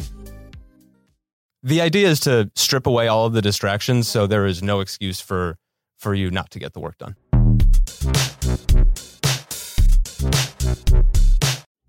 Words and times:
The 1.62 1.82
idea 1.82 2.08
is 2.08 2.20
to 2.22 2.50
strip 2.56 2.88
away 2.88 3.08
all 3.08 3.28
of 3.28 3.34
the 3.34 3.44
distractions 3.44 4.08
so 4.08 4.26
there 4.26 4.48
is 4.48 4.64
no 4.64 4.80
excuse 4.80 5.22
for 5.22 5.60
for 5.98 6.14
you 6.14 6.32
not 6.32 6.52
to 6.52 6.60
get 6.60 6.74
the 6.74 6.80
work 6.80 6.98
done. 6.98 7.16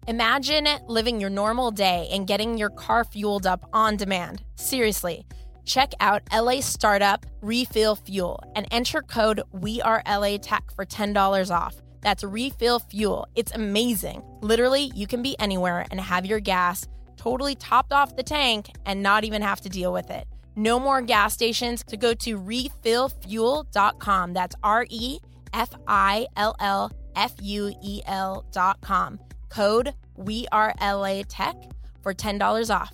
Imagine 0.09 0.67
living 0.87 1.21
your 1.21 1.29
normal 1.29 1.71
day 1.71 2.09
and 2.11 2.27
getting 2.27 2.57
your 2.57 2.71
car 2.71 3.05
fueled 3.05 3.47
up 3.47 3.69
on 3.75 3.97
demand. 3.97 4.43
Seriously, 4.57 5.27
check 5.67 5.93
out 6.01 6.23
LA 6.33 6.61
Startup 6.61 7.27
Refill 7.43 7.95
Fuel 7.97 8.43
and 8.57 8.67
enter 8.71 9.03
code 9.03 9.43
WeAreLATech 9.55 10.75
for 10.75 10.87
$10 10.87 11.51
off. 11.55 11.77
That's 12.01 12.25
Refill 12.25 12.79
Fuel. 12.79 13.29
It's 13.35 13.53
amazing. 13.55 14.23
Literally, 14.41 14.91
you 14.95 15.07
can 15.07 15.23
be 15.23 15.39
anywhere 15.39 15.85
and 15.91 16.01
have 16.01 16.25
your 16.25 16.41
gas 16.41 16.89
totally 17.19 17.55
topped 17.55 17.93
off 17.93 18.17
the 18.17 18.23
tank 18.23 18.71
and 18.87 19.03
not 19.03 19.25
even 19.25 19.43
have 19.43 19.61
to 19.61 19.69
deal 19.69 19.93
with 19.93 20.09
it. 20.11 20.27
No 20.59 20.79
more 20.81 21.01
gas 21.01 21.35
stations 21.35 21.85
to 21.85 21.97
go 21.97 22.15
to 22.15 22.37
refillfuel.com. 22.37 24.33
That's 24.33 24.57
R 24.65 24.87
E 24.91 25.21
F 25.53 25.71
I 25.87 26.27
L 26.37 26.57
L 26.59 26.91
F 27.15 27.35
U 27.41 27.73
E 27.81 28.03
L.com. 28.07 29.21
Code 29.51 29.95
We 30.17 30.49
Are 30.51 30.75
LA 30.81 31.23
Tech 31.29 31.55
for 32.03 32.13
$10 32.13 32.75
off. 32.75 32.93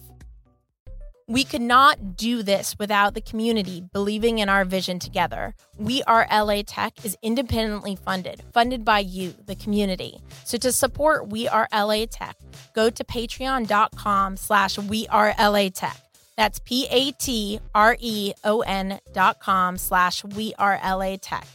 We 1.27 1.43
could 1.43 1.63
not 1.63 2.19
do 2.19 2.43
this 2.43 2.77
without 2.79 3.15
the 3.15 3.23
community 3.23 3.83
believing 3.95 4.41
in 4.41 4.51
our 4.51 4.67
vision 4.67 4.99
together. 4.99 5.55
We 5.79 6.03
Are 6.03 6.27
LA 6.31 6.65
Tech 6.67 7.03
is 7.03 7.17
independently 7.23 7.97
funded, 7.97 8.43
funded 8.53 8.85
by 8.85 8.99
you, 8.99 9.35
the 9.47 9.57
community. 9.57 10.21
So 10.45 10.59
to 10.59 10.71
support 10.71 11.29
We 11.29 11.49
Are 11.49 11.67
LA 11.73 12.05
Tech, 12.11 12.37
go 12.75 12.91
to 12.91 13.03
patreon.com 13.03 14.37
slash 14.37 14.79
We 14.79 15.07
Are 15.09 15.35
LA 15.39 15.71
Tech. 15.71 16.04
That's 16.37 16.59
P-A-T-R-E-O-N 16.59 17.61
dot 19.13 19.41
com 19.41 19.79
slash 19.79 20.25
We 20.25 20.55
Are 20.59 20.81
LA 20.83 21.17
Tech. 21.21 21.47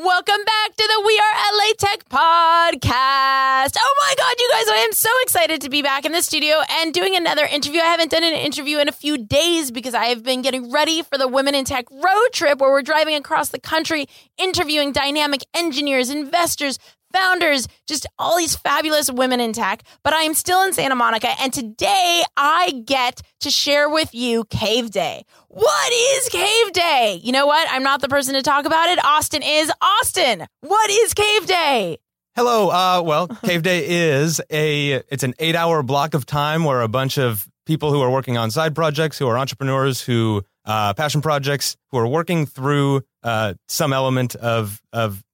Welcome 0.00 0.44
back 0.46 0.76
to 0.76 0.88
the 0.96 1.02
We 1.04 1.18
Are 1.18 1.34
LA 1.56 1.72
Tech 1.76 2.08
podcast. 2.08 3.76
Oh 3.76 3.94
my 4.00 4.14
God, 4.16 4.34
you 4.38 4.48
guys, 4.52 4.68
I 4.68 4.76
am 4.84 4.92
so 4.92 5.10
excited 5.22 5.60
to 5.62 5.68
be 5.68 5.82
back 5.82 6.04
in 6.04 6.12
the 6.12 6.22
studio 6.22 6.62
and 6.70 6.94
doing 6.94 7.16
another 7.16 7.44
interview. 7.44 7.80
I 7.80 7.86
haven't 7.86 8.12
done 8.12 8.22
an 8.22 8.32
interview 8.32 8.78
in 8.78 8.86
a 8.86 8.92
few 8.92 9.18
days 9.18 9.72
because 9.72 9.94
I 9.94 10.04
have 10.04 10.22
been 10.22 10.40
getting 10.40 10.70
ready 10.70 11.02
for 11.02 11.18
the 11.18 11.26
Women 11.26 11.56
in 11.56 11.64
Tech 11.64 11.90
road 11.90 12.28
trip 12.32 12.60
where 12.60 12.70
we're 12.70 12.82
driving 12.82 13.16
across 13.16 13.48
the 13.48 13.58
country, 13.58 14.06
interviewing 14.38 14.92
dynamic 14.92 15.44
engineers, 15.52 16.10
investors, 16.10 16.78
founders, 17.12 17.68
just 17.86 18.06
all 18.18 18.36
these 18.36 18.56
fabulous 18.56 19.10
women 19.10 19.40
in 19.40 19.52
tech. 19.52 19.82
But 20.02 20.12
I 20.12 20.22
am 20.22 20.34
still 20.34 20.62
in 20.64 20.72
Santa 20.72 20.94
Monica, 20.94 21.28
and 21.40 21.52
today 21.52 22.22
I 22.36 22.82
get 22.84 23.22
to 23.40 23.50
share 23.50 23.88
with 23.88 24.14
you 24.14 24.44
Cave 24.44 24.90
Day. 24.90 25.24
What 25.48 25.92
is 25.92 26.28
Cave 26.28 26.72
Day? 26.72 27.20
You 27.22 27.32
know 27.32 27.46
what? 27.46 27.66
I'm 27.70 27.82
not 27.82 28.00
the 28.00 28.08
person 28.08 28.34
to 28.34 28.42
talk 28.42 28.66
about 28.66 28.88
it. 28.90 29.04
Austin 29.04 29.42
is. 29.42 29.70
Austin, 29.80 30.46
what 30.60 30.90
is 30.90 31.14
Cave 31.14 31.46
Day? 31.46 31.98
Hello. 32.36 32.70
Uh, 32.70 33.02
well, 33.02 33.26
Cave 33.26 33.62
Day 33.62 33.84
is 33.88 34.40
a 34.50 35.02
it's 35.10 35.24
an 35.24 35.34
eight 35.38 35.56
hour 35.56 35.82
block 35.82 36.14
of 36.14 36.24
time 36.24 36.64
where 36.64 36.82
a 36.82 36.88
bunch 36.88 37.18
of 37.18 37.48
people 37.66 37.92
who 37.92 38.00
are 38.00 38.10
working 38.10 38.38
on 38.38 38.50
side 38.50 38.74
projects, 38.74 39.18
who 39.18 39.26
are 39.26 39.36
entrepreneurs, 39.36 40.00
who 40.00 40.44
uh, 40.64 40.94
passion 40.94 41.20
projects, 41.20 41.76
who 41.90 41.98
are 41.98 42.06
working 42.06 42.46
through 42.46 43.02
uh, 43.24 43.54
some 43.66 43.92
element 43.92 44.36
of 44.36 44.80
of 44.92 45.24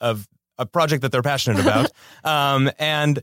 of 0.00 0.26
a 0.58 0.66
project 0.66 1.02
that 1.02 1.12
they're 1.12 1.22
passionate 1.22 1.60
about, 1.60 1.90
um, 2.24 2.70
and 2.78 3.22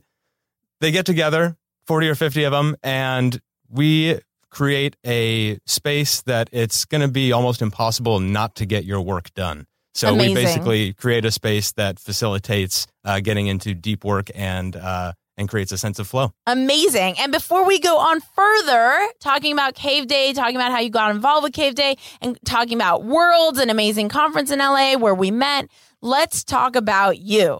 they 0.80 0.90
get 0.90 1.06
together, 1.06 1.56
forty 1.86 2.08
or 2.08 2.14
fifty 2.14 2.44
of 2.44 2.52
them, 2.52 2.76
and 2.82 3.40
we 3.68 4.20
create 4.50 4.96
a 5.04 5.58
space 5.66 6.22
that 6.22 6.48
it's 6.52 6.84
going 6.84 7.00
to 7.00 7.08
be 7.08 7.32
almost 7.32 7.60
impossible 7.60 8.20
not 8.20 8.54
to 8.54 8.64
get 8.64 8.84
your 8.84 9.00
work 9.00 9.34
done. 9.34 9.66
So 9.94 10.12
Amazing. 10.12 10.34
we 10.34 10.42
basically 10.42 10.92
create 10.92 11.24
a 11.24 11.30
space 11.30 11.72
that 11.72 11.98
facilitates 11.98 12.86
uh, 13.04 13.20
getting 13.20 13.46
into 13.46 13.74
deep 13.74 14.04
work 14.04 14.30
and 14.34 14.74
uh, 14.74 15.12
and 15.36 15.48
creates 15.48 15.72
a 15.72 15.78
sense 15.78 15.98
of 15.98 16.06
flow. 16.06 16.32
Amazing. 16.46 17.16
And 17.18 17.32
before 17.32 17.66
we 17.66 17.80
go 17.80 17.98
on 17.98 18.20
further, 18.20 19.08
talking 19.20 19.52
about 19.52 19.74
Cave 19.74 20.06
Day, 20.06 20.32
talking 20.32 20.56
about 20.56 20.70
how 20.70 20.78
you 20.80 20.90
got 20.90 21.10
involved 21.10 21.44
with 21.44 21.52
Cave 21.52 21.74
Day, 21.74 21.96
and 22.20 22.38
talking 22.44 22.76
about 22.76 23.02
Worldz, 23.02 23.60
an 23.60 23.70
amazing 23.70 24.08
conference 24.08 24.50
in 24.50 24.60
LA 24.60 24.96
where 24.96 25.14
we 25.14 25.30
met, 25.30 25.68
let's 26.04 26.44
talk 26.44 26.76
about 26.76 27.18
you. 27.18 27.58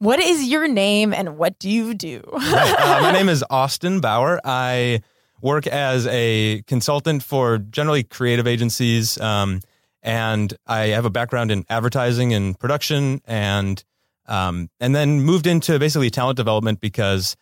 What 0.00 0.18
is 0.18 0.44
your 0.44 0.66
name 0.68 1.14
and 1.14 1.38
what 1.38 1.58
do 1.60 1.70
you 1.70 1.94
do? 1.94 2.20
Right. 2.32 2.74
Uh, 2.78 3.00
my 3.00 3.12
name 3.18 3.28
is 3.28 3.44
Austin 3.48 4.00
Bauer. 4.00 4.40
I 4.44 5.00
work 5.40 5.66
as 5.68 6.06
a 6.08 6.62
consultant 6.66 7.22
for 7.22 7.58
generally 7.58 8.02
creative 8.02 8.46
agencies, 8.46 9.18
um, 9.20 9.60
and 10.02 10.52
I 10.66 10.88
have 10.88 11.04
a 11.04 11.10
background 11.10 11.50
in 11.52 11.64
advertising 11.70 12.34
and 12.34 12.58
production, 12.58 13.22
and 13.24 13.82
um, 14.26 14.68
and 14.80 14.94
then 14.94 15.20
moved 15.22 15.46
into 15.46 15.78
basically 15.78 16.10
talent 16.10 16.36
development 16.36 16.80
because 16.80 17.36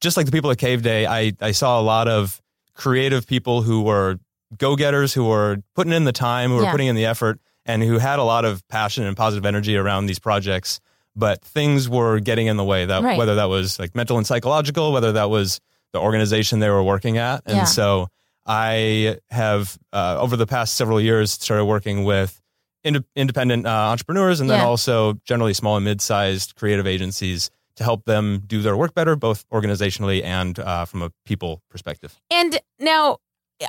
just 0.00 0.16
like 0.16 0.26
the 0.26 0.32
people 0.32 0.50
at 0.50 0.58
Cave 0.58 0.82
Day, 0.82 1.06
I 1.06 1.32
I 1.40 1.52
saw 1.52 1.80
a 1.80 1.82
lot 1.82 2.06
of 2.06 2.40
creative 2.74 3.26
people 3.26 3.62
who 3.62 3.82
were 3.82 4.18
go 4.58 4.76
getters, 4.76 5.14
who 5.14 5.24
were 5.24 5.56
putting 5.74 5.92
in 5.94 6.04
the 6.04 6.12
time, 6.12 6.50
who 6.50 6.56
were 6.56 6.62
Yeah. 6.64 6.70
putting 6.72 6.86
in 6.88 6.96
the 6.96 7.06
effort, 7.06 7.40
and 7.66 7.82
who 7.82 7.98
had 7.98 8.18
a 8.18 8.24
lot 8.24 8.44
of 8.44 8.66
passion 8.68 9.04
and 9.04 9.16
positive 9.16 9.46
energy 9.46 9.76
around 9.76 10.06
these 10.06 10.18
projects. 10.18 10.80
But 11.14 11.44
things 11.44 11.88
were 11.88 12.20
getting 12.20 12.46
in 12.46 12.56
the 12.56 12.64
way. 12.64 12.86
That 12.86 13.02
Right. 13.02 13.18
whether 13.18 13.34
that 13.34 13.48
was 13.50 13.78
like 13.78 13.94
mental 13.94 14.16
and 14.16 14.26
psychological, 14.26 14.92
whether 14.92 15.12
that 15.12 15.28
was 15.30 15.60
the 15.92 16.00
organization 16.00 16.58
they 16.60 16.70
were 16.70 16.82
working 16.82 17.18
at, 17.18 17.42
and 17.44 17.56
Yeah. 17.58 17.64
so 17.64 18.08
I 18.46 19.18
have 19.30 19.78
uh, 19.92 20.16
over 20.18 20.36
the 20.36 20.46
past 20.46 20.74
several 20.74 21.00
years 21.00 21.32
started 21.32 21.64
working 21.66 22.04
with 22.04 22.40
ind- 22.82 23.04
independent 23.14 23.66
uh, 23.66 23.70
entrepreneurs 23.70 24.40
and 24.40 24.48
then 24.50 24.60
Yeah. 24.60 24.66
also 24.66 25.14
generally 25.24 25.54
small 25.54 25.76
and 25.76 25.84
mid-sized 25.84 26.54
creative 26.56 26.86
agencies 26.86 27.50
to 27.76 27.84
help 27.84 28.04
them 28.04 28.42
do 28.46 28.60
their 28.62 28.76
work 28.76 28.94
better, 28.94 29.14
both 29.16 29.48
organizationally 29.50 30.22
and 30.24 30.58
uh, 30.58 30.84
from 30.86 31.02
a 31.02 31.10
people 31.24 31.62
perspective. 31.70 32.18
and 32.30 32.58
now, 32.78 33.18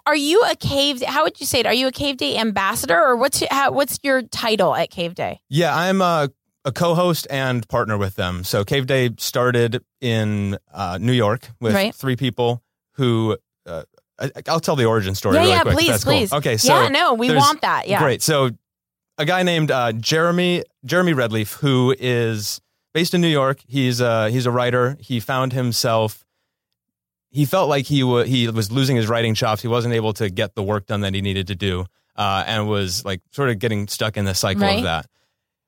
are 0.05 0.15
you 0.15 0.43
a 0.49 0.55
Cave 0.55 0.99
Day? 0.99 1.05
How 1.05 1.23
would 1.23 1.39
you 1.39 1.45
say 1.45 1.59
it? 1.59 1.65
Are 1.65 1.73
you 1.73 1.87
a 1.87 1.91
Cave 1.91 2.17
Day 2.17 2.37
ambassador 2.37 2.99
or 2.99 3.15
what's 3.15 3.41
your, 3.41 3.47
how, 3.51 3.71
what's 3.71 3.99
your 4.03 4.21
title 4.21 4.75
at 4.75 4.89
Cave 4.89 5.15
Day? 5.15 5.41
Yeah, 5.49 5.75
I'm 5.75 6.01
a, 6.01 6.29
a 6.65 6.71
co-host 6.71 7.27
and 7.29 7.67
partner 7.67 7.97
with 7.97 8.15
them. 8.15 8.43
So 8.43 8.63
Cave 8.63 8.87
Day 8.87 9.11
started 9.17 9.83
in 10.01 10.57
uh, 10.73 10.97
New 11.01 11.11
York 11.11 11.49
with 11.59 11.73
Right. 11.73 11.93
three 11.93 12.15
people 12.15 12.63
who. 12.93 13.37
Uh, 13.65 13.83
I, 14.19 14.29
I'll 14.47 14.59
tell 14.59 14.75
the 14.75 14.85
origin 14.85 15.15
story. 15.15 15.35
yeah, 15.35 15.41
really 15.41 15.51
yeah, 15.53 15.61
quick. 15.63 15.75
please, 15.75 15.87
that's 15.87 16.03
cool. 16.03 16.13
please. 16.13 16.33
Okay, 16.33 16.57
so 16.57 16.81
yeah, 16.83 16.87
no, 16.89 17.15
we 17.15 17.33
want 17.33 17.61
that. 17.61 17.87
Yeah. 17.87 17.97
Great. 17.99 18.21
So 18.21 18.51
a 19.17 19.25
guy 19.25 19.41
named 19.41 19.71
uh, 19.71 19.91
Jeremy 19.93 20.63
Jeremy 20.85 21.13
Redleaf, 21.13 21.55
who 21.59 21.95
is 21.97 22.61
based 22.93 23.13
in 23.15 23.21
New 23.21 23.27
York. 23.27 23.61
He's 23.67 24.01
uh, 24.01 24.27
he's 24.27 24.45
a 24.45 24.51
writer. 24.51 24.97
He 24.99 25.19
found 25.19 25.53
himself. 25.53 26.23
He 27.33 27.45
felt 27.45 27.67
like 27.67 27.85
he 27.85 28.03
wa 28.03 28.23
he 28.23 28.47
was 28.47 28.71
losing 28.71 28.95
his 28.95 29.07
writing 29.07 29.33
chops. 29.35 29.61
He 29.61 29.67
wasn't 29.67 29.94
able 29.95 30.13
to 30.13 30.29
get 30.29 30.55
the 30.55 30.63
work 30.63 30.85
done 30.85 31.01
that 31.01 31.13
he 31.13 31.21
needed 31.21 31.47
to 31.47 31.55
do, 31.55 31.85
uh, 32.16 32.44
and 32.47 32.69
was 32.69 33.03
like 33.03 33.21
sort 33.31 33.49
of 33.49 33.59
getting 33.59 33.88
stuck 33.88 34.16
in 34.17 34.25
the 34.25 34.35
cycle 34.35 34.61
Right. 34.61 34.78
of 34.78 34.84
that. 34.84 35.08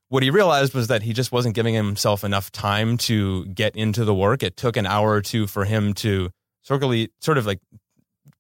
What 0.10 0.22
he 0.22 0.30
realized 0.30 0.74
was 0.76 0.88
that 0.88 1.02
he 1.02 1.12
just 1.12 1.32
wasn't 1.32 1.56
giving 1.56 1.74
himself 1.74 2.24
enough 2.24 2.52
time 2.52 2.98
to 3.10 3.46
get 3.48 3.76
into 3.76 4.06
the 4.06 4.14
work. 4.14 4.44
It 4.44 4.56
took 4.56 4.78
an 4.78 4.86
hour 4.86 5.10
or 5.12 5.22
two 5.22 5.48
for 5.48 5.66
him 5.66 5.94
to 5.96 6.30
sort 6.62 6.84
of, 6.84 6.92
sort 7.20 7.40
of 7.40 7.48
like 7.48 7.60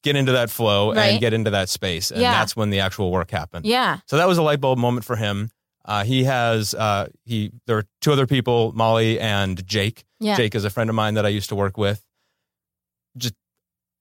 get 0.04 0.16
into 0.16 0.34
that 0.34 0.52
flow 0.52 0.94
Right. 0.94 1.06
and 1.14 1.20
get 1.20 1.34
into 1.34 1.50
that 1.50 1.68
space, 1.70 2.12
and 2.12 2.22
Yeah. 2.22 2.32
that's 2.32 2.56
when 2.56 2.70
the 2.70 2.80
actual 2.82 3.10
work 3.10 3.32
happened. 3.32 3.66
Yeah. 3.66 3.98
So 4.06 4.18
that 4.18 4.28
was 4.28 4.38
a 4.38 4.44
light 4.44 4.62
bulb 4.62 4.78
moment 4.78 5.04
for 5.04 5.16
him. 5.16 5.50
Uh, 5.84 6.04
he 6.04 6.24
has 6.26 6.76
uh, 6.76 7.08
he 7.26 7.52
there 7.66 7.78
are 7.80 7.86
two 8.02 8.12
other 8.12 8.28
people, 8.28 8.72
Molly 8.74 9.20
and 9.20 9.66
Jake. 9.66 10.06
Yeah. 10.20 10.38
Jake 10.38 10.54
is 10.54 10.64
a 10.64 10.70
friend 10.70 10.92
of 10.92 10.96
mine 10.96 11.16
that 11.16 11.26
I 11.26 11.30
used 11.30 11.50
to 11.50 11.56
work 11.56 11.78
with. 11.78 12.05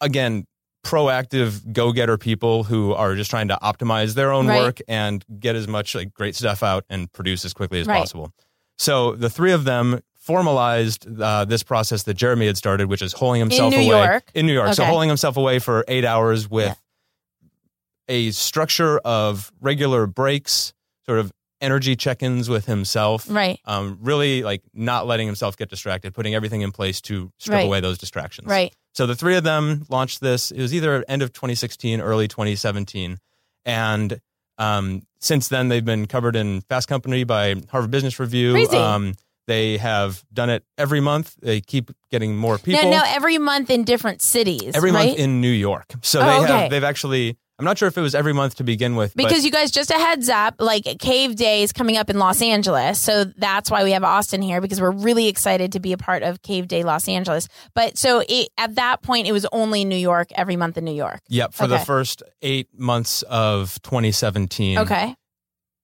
Again, 0.04 0.46
proactive 0.84 1.72
go-getter 1.72 2.18
people 2.18 2.64
who 2.64 2.92
are 2.92 3.14
just 3.14 3.30
trying 3.30 3.48
to 3.48 3.58
optimize 3.62 4.14
their 4.14 4.30
own 4.32 4.46
Right. 4.46 4.58
work 4.62 4.80
and 4.86 5.24
get 5.40 5.56
as 5.56 5.66
much 5.66 5.94
like 5.94 6.12
great 6.12 6.36
stuff 6.36 6.62
out 6.62 6.84
and 6.90 7.10
produce 7.12 7.44
as 7.44 7.54
quickly 7.54 7.80
as 7.80 7.86
Right. 7.86 7.98
possible. 7.98 8.32
So 8.76 9.14
the 9.16 9.30
three 9.30 9.52
of 9.52 9.64
them 9.64 10.00
formalized 10.14 11.06
uh, 11.20 11.44
this 11.46 11.62
process 11.62 12.02
that 12.02 12.14
Jeremy 12.14 12.46
had 12.46 12.56
started, 12.58 12.88
which 12.88 13.00
is 13.02 13.12
holding 13.14 13.40
himself 13.40 13.70
New 13.72 13.78
away 13.90 14.04
York? 14.04 14.30
in 14.34 14.46
New 14.46 14.52
York. 14.52 14.74
So 14.74 14.82
Okay. 14.82 14.90
holding 14.90 15.08
himself 15.08 15.36
away 15.38 15.58
for 15.58 15.84
eight 15.88 16.04
hours 16.04 16.50
with 16.50 16.66
Yeah. 16.66 16.74
a 18.08 18.30
structure 18.32 18.98
of 18.98 19.52
regular 19.60 20.06
breaks, 20.06 20.74
sort 21.06 21.18
of 21.18 21.32
energy 21.60 21.96
check-ins 21.96 22.48
with 22.50 22.66
himself. 22.66 23.26
Right. 23.30 23.58
Um, 23.64 23.98
really 24.02 24.42
like 24.42 24.62
not 24.74 25.06
letting 25.06 25.26
himself 25.26 25.56
get 25.56 25.70
distracted, 25.70 26.12
putting 26.14 26.34
everything 26.34 26.60
in 26.60 26.72
place 26.72 27.00
to 27.02 27.30
strip 27.38 27.54
Right. 27.56 27.64
away 27.66 27.80
those 27.80 27.96
distractions. 27.96 28.48
Right. 28.48 28.74
So 28.94 29.06
the 29.06 29.16
three 29.16 29.36
of 29.36 29.44
them 29.44 29.84
launched 29.88 30.20
this. 30.20 30.50
It 30.50 30.60
was 30.60 30.72
either 30.72 31.04
end 31.08 31.22
of 31.22 31.32
2016, 31.32 32.00
early 32.00 32.28
2017, 32.28 33.18
and 33.64 34.20
um, 34.56 35.02
since 35.20 35.48
then 35.48 35.68
they've 35.68 35.84
been 35.84 36.06
covered 36.06 36.36
in 36.36 36.60
Fast 36.62 36.88
Company 36.88 37.24
by 37.24 37.56
Harvard 37.70 37.90
Business 37.90 38.20
Review. 38.20 38.56
Um, 38.68 39.14
they 39.46 39.76
have 39.78 40.24
done 40.32 40.48
it 40.48 40.64
every 40.78 41.00
month. 41.00 41.34
They 41.40 41.60
keep 41.60 41.90
getting 42.10 42.36
more 42.36 42.56
people. 42.56 42.90
No, 42.90 42.98
no, 42.98 43.02
every 43.06 43.38
month 43.38 43.68
in 43.68 43.84
different 43.84 44.22
cities. 44.22 44.72
every 44.74 44.90
right? 44.90 45.08
month 45.08 45.18
in 45.18 45.40
New 45.40 45.50
York. 45.50 45.92
So 46.02 46.20
Oh, 46.20 46.24
they 46.24 46.44
okay. 46.44 46.60
have 46.60 46.70
they've 46.70 46.84
actually. 46.84 47.36
I'm 47.58 47.64
not 47.64 47.78
sure 47.78 47.86
if 47.86 47.96
it 47.96 48.00
was 48.00 48.16
every 48.16 48.32
month 48.32 48.56
to 48.56 48.64
begin 48.64 48.96
with, 48.96 49.14
but 49.14 49.28
Because 49.28 49.44
you 49.44 49.50
guys, 49.52 49.70
just 49.70 49.90
a 49.90 49.94
heads 49.94 50.28
up, 50.28 50.56
like 50.58 50.84
Cave 50.98 51.36
Day 51.36 51.62
is 51.62 51.72
coming 51.72 51.96
up 51.96 52.10
in 52.10 52.18
Los 52.18 52.42
Angeles. 52.42 53.00
So 53.00 53.24
that's 53.24 53.70
why 53.70 53.84
we 53.84 53.92
have 53.92 54.02
Austin 54.02 54.42
here 54.42 54.60
because 54.60 54.80
we're 54.80 54.90
really 54.90 55.28
excited 55.28 55.70
to 55.72 55.80
be 55.80 55.92
a 55.92 55.96
part 55.96 56.24
of 56.24 56.42
Cave 56.42 56.66
Day 56.66 56.82
Los 56.82 57.06
Angeles. 57.08 57.46
But 57.72 57.96
so 57.96 58.24
it, 58.28 58.48
at 58.58 58.74
that 58.74 59.02
point, 59.02 59.28
it 59.28 59.32
was 59.32 59.46
only 59.52 59.84
New 59.84 59.94
York, 59.96 60.30
every 60.34 60.56
month 60.56 60.76
in 60.78 60.84
New 60.84 60.94
York. 60.94 61.20
Yep, 61.28 61.54
for 61.54 61.68
the 61.68 61.78
first 61.78 62.24
eight 62.42 62.68
months 62.76 63.22
of 63.22 63.80
2017, 63.82 64.78
Okay. 64.78 65.14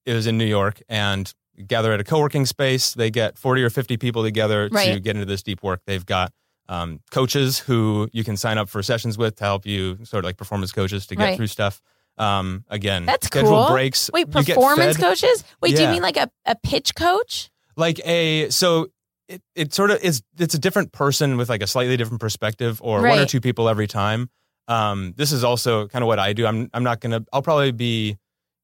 it 0.07 0.15
was 0.15 0.27
in 0.27 0.39
New 0.39 0.47
York 0.47 0.83
and 0.89 1.33
gather 1.69 1.93
at 1.93 2.01
a 2.01 2.05
co-working 2.05 2.47
space. 2.47 2.95
They 2.95 3.11
get 3.11 3.39
40 3.39 3.63
or 3.63 3.71
50 3.71 3.97
people 3.97 4.25
together 4.25 4.69
to 4.71 4.99
get 4.99 5.15
into 5.15 5.27
this 5.27 5.43
deep 5.45 5.63
work. 5.63 5.83
They've 5.87 6.05
got 6.05 6.33
um, 6.71 7.01
coaches 7.11 7.59
who 7.59 8.09
you 8.13 8.25
can 8.25 8.37
sign 8.39 8.57
up 8.57 8.69
for 8.71 8.83
sessions 8.83 9.19
with 9.19 9.37
to 9.37 9.45
help 9.45 9.67
you, 9.67 9.99
sort 10.05 10.25
of 10.25 10.29
like 10.29 10.37
performance 10.39 10.73
coaches 10.73 11.07
to 11.09 11.17
get 11.17 11.25
Right. 11.25 11.37
through 11.37 11.49
stuff. 11.49 11.83
Um, 12.17 12.65
again, 12.69 13.05
That's 13.07 13.27
schedule 13.27 13.51
cool. 13.67 13.69
breaks. 13.71 14.09
Wait, 14.13 14.31
performance 14.31 14.97
coaches? 14.97 15.45
Wait, 15.61 15.77
do 15.77 15.83
you 15.83 15.89
mean 15.89 16.03
like 16.03 16.17
a, 16.17 16.31
a 16.47 16.55
pitch 16.55 16.95
coach? 16.95 17.51
like 17.77 18.01
a 18.07 18.51
so 18.51 18.89
it, 19.29 19.41
it 19.55 19.73
sort 19.73 19.91
of 19.91 20.03
is 20.03 20.23
it's 20.39 20.55
a 20.55 20.59
different 20.59 20.93
person 20.93 21.37
with 21.37 21.49
like 21.49 21.63
a 21.63 21.67
slightly 21.67 21.97
different 21.97 22.21
perspective 22.21 22.81
or 22.83 23.01
one 23.01 23.19
or 23.19 23.25
two 23.27 23.41
people 23.41 23.69
every 23.69 23.87
time 23.87 24.29
um 24.69 25.15
this 25.17 25.31
is 25.33 25.45
also 25.45 25.87
kind 25.89 26.03
of 26.03 26.07
what 26.09 26.19
i 26.19 26.33
do 26.33 26.47
i'm 26.47 26.69
i'm 26.75 26.83
not 26.83 27.01
gonna 27.01 27.25
i'll 27.33 27.41
probably 27.43 27.71
be 27.73 28.19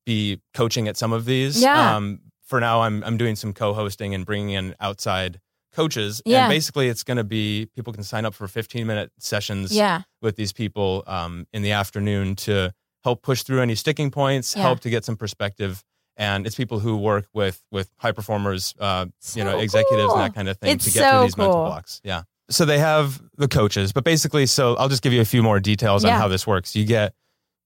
be 0.04 0.40
coaching 0.54 0.86
at 0.88 0.96
some 0.96 1.12
of 1.12 1.24
these 1.24 1.62
Yeah. 1.62 1.96
um 1.96 2.18
for 2.44 2.58
now 2.60 2.82
i'm 2.82 3.02
i'm 3.04 3.16
doing 3.16 3.36
some 3.36 3.52
co-hosting 3.54 4.12
and 4.12 4.26
bringing 4.26 4.50
in 4.50 4.74
outside 4.80 5.40
coaches 5.76 6.22
Yeah. 6.24 6.44
and 6.44 6.50
basically 6.50 6.88
it's 6.88 7.04
going 7.04 7.18
to 7.18 7.24
be 7.24 7.68
people 7.76 7.92
can 7.92 8.02
sign 8.02 8.24
up 8.24 8.34
for 8.34 8.48
15 8.48 8.86
minute 8.86 9.12
sessions 9.18 9.70
Yeah. 9.72 10.02
with 10.22 10.36
these 10.36 10.52
people 10.52 11.04
um, 11.06 11.46
in 11.52 11.62
the 11.62 11.72
afternoon 11.72 12.34
to 12.46 12.72
help 13.04 13.22
push 13.22 13.42
through 13.42 13.60
any 13.60 13.74
sticking 13.74 14.10
points, 14.10 14.56
Yeah. 14.56 14.62
help 14.62 14.80
to 14.80 14.90
get 14.90 15.04
some 15.04 15.16
perspective. 15.16 15.84
And 16.16 16.46
it's 16.46 16.56
people 16.56 16.78
who 16.80 16.96
work 16.96 17.26
with 17.34 17.62
with 17.70 17.90
high 17.98 18.12
performers, 18.12 18.74
uh, 18.80 19.04
you 19.34 19.44
know, 19.44 19.58
executives 19.58 20.06
cool. 20.08 20.16
and 20.16 20.24
that 20.24 20.34
kind 20.34 20.48
of 20.48 20.56
thing 20.58 20.70
It's 20.72 20.84
to 20.86 20.90
get 20.92 21.00
through 21.10 21.18
so 21.20 21.22
these 21.24 21.36
mental 21.36 21.56
blocks. 21.66 22.00
Yeah. 22.02 22.22
So 22.48 22.64
they 22.64 22.78
have 22.78 23.20
the 23.36 23.48
coaches, 23.48 23.92
but 23.92 24.02
basically, 24.04 24.46
so 24.46 24.76
I'll 24.76 24.88
just 24.88 25.02
give 25.02 25.12
you 25.12 25.20
a 25.20 25.24
few 25.26 25.42
more 25.42 25.60
details 25.60 26.04
on 26.04 26.12
how 26.12 26.28
this 26.28 26.46
works. 26.46 26.74
You 26.74 26.86
get 26.86 27.12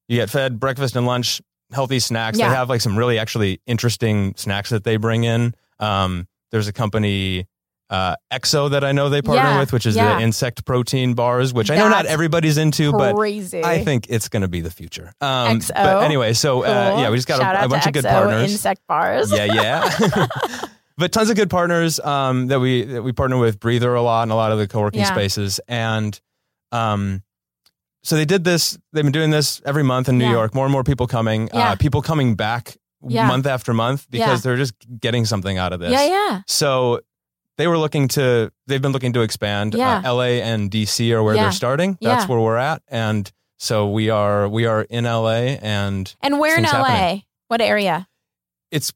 you 0.08 0.16
get 0.16 0.30
fed 0.30 0.58
breakfast 0.58 0.96
and 0.96 1.06
lunch, 1.06 1.40
healthy 1.72 2.00
snacks. 2.00 2.38
They 2.38 2.44
have 2.44 2.68
like 2.68 2.80
some 2.80 2.98
really 2.98 3.18
actually 3.18 3.60
interesting 3.66 4.34
snacks 4.36 4.70
that 4.70 4.82
they 4.82 4.96
bring 4.96 5.22
in. 5.24 5.54
Um, 5.78 6.26
there's 6.50 6.66
a 6.66 6.72
company. 6.72 7.46
Uh, 7.90 8.14
Exo 8.32 8.70
that 8.70 8.84
I 8.84 8.92
know 8.92 9.08
they 9.08 9.20
partner 9.20 9.50
Yeah, 9.50 9.58
with, 9.58 9.72
which 9.72 9.84
is 9.84 9.96
yeah. 9.96 10.14
the 10.16 10.22
insect 10.22 10.64
protein 10.64 11.14
bars, 11.14 11.52
which 11.52 11.72
I 11.72 11.76
know 11.76 11.88
not 11.88 12.06
everybody's 12.06 12.56
into, 12.56 12.92
but 12.92 13.18
I 13.18 13.82
think 13.82 14.06
it's 14.08 14.28
going 14.28 14.42
to 14.42 14.48
be 14.48 14.60
the 14.60 14.70
future. 14.70 15.12
Um, 15.20 15.58
Exo. 15.58 15.74
But 15.74 16.04
anyway, 16.04 16.32
so 16.34 16.62
uh, 16.62 16.96
yeah, 17.00 17.10
we 17.10 17.16
just 17.16 17.26
got 17.26 17.40
a, 17.40 17.64
a 17.64 17.68
bunch 17.68 17.86
of 17.86 17.92
good 17.92 18.04
partners. 18.04 18.52
Insect 18.52 18.86
bars. 18.86 19.32
Yeah, 19.32 19.44
yeah. 19.46 20.26
but 20.98 21.10
tons 21.10 21.30
of 21.30 21.36
good 21.36 21.50
partners 21.50 21.98
um, 21.98 22.46
that 22.46 22.60
we 22.60 22.84
that 22.84 23.02
we 23.02 23.10
partner 23.10 23.38
with. 23.38 23.58
Breather 23.58 23.92
a 23.94 24.02
lot 24.02 24.22
and 24.22 24.30
a 24.30 24.36
lot 24.36 24.52
of 24.52 24.58
the 24.58 24.68
co-working 24.68 25.00
Yeah. 25.00 25.12
spaces, 25.12 25.58
and 25.66 26.18
um, 26.70 27.24
so 28.04 28.14
they 28.14 28.24
did 28.24 28.44
this. 28.44 28.78
They've 28.92 29.02
been 29.02 29.10
doing 29.10 29.30
this 29.30 29.60
every 29.66 29.82
month 29.82 30.08
in 30.08 30.16
New 30.16 30.26
Yeah. 30.26 30.30
York. 30.30 30.54
More 30.54 30.64
and 30.64 30.72
more 30.72 30.84
people 30.84 31.08
coming. 31.08 31.48
Yeah. 31.52 31.70
Uh, 31.72 31.74
people 31.76 32.02
coming 32.02 32.36
back 32.36 32.76
month 33.02 33.46
after 33.46 33.74
month 33.74 34.06
because 34.10 34.42
they're 34.44 34.56
just 34.56 34.74
getting 35.00 35.24
something 35.24 35.58
out 35.58 35.72
of 35.72 35.80
this. 35.80 35.90
yeah, 35.90 36.06
yeah. 36.06 36.42
So 36.46 37.00
they 37.60 37.66
were 37.68 37.78
looking 37.78 38.08
to. 38.08 38.50
They've 38.66 38.82
been 38.82 38.92
looking 38.92 39.12
to 39.12 39.20
expand. 39.20 39.74
Yeah. 39.74 39.98
Uh, 39.98 40.02
L.A. 40.04 40.42
and 40.42 40.70
D.C. 40.70 41.12
are 41.12 41.22
where 41.22 41.34
Yeah. 41.34 41.44
they're 41.44 41.52
starting. 41.52 41.98
That's 42.00 42.24
Yeah. 42.24 42.26
where 42.28 42.40
we're 42.40 42.56
at, 42.56 42.82
and 42.88 43.30
so 43.58 43.88
we 43.90 44.10
are. 44.10 44.48
We 44.48 44.66
are 44.66 44.82
in 44.82 45.06
L.A. 45.06 45.58
and 45.58 46.14
And 46.22 46.38
where 46.40 46.56
in 46.56 46.64
LA? 46.64 46.70
happening. 46.84 47.22
What 47.48 47.60
area? 47.60 48.08
it's. 48.70 48.92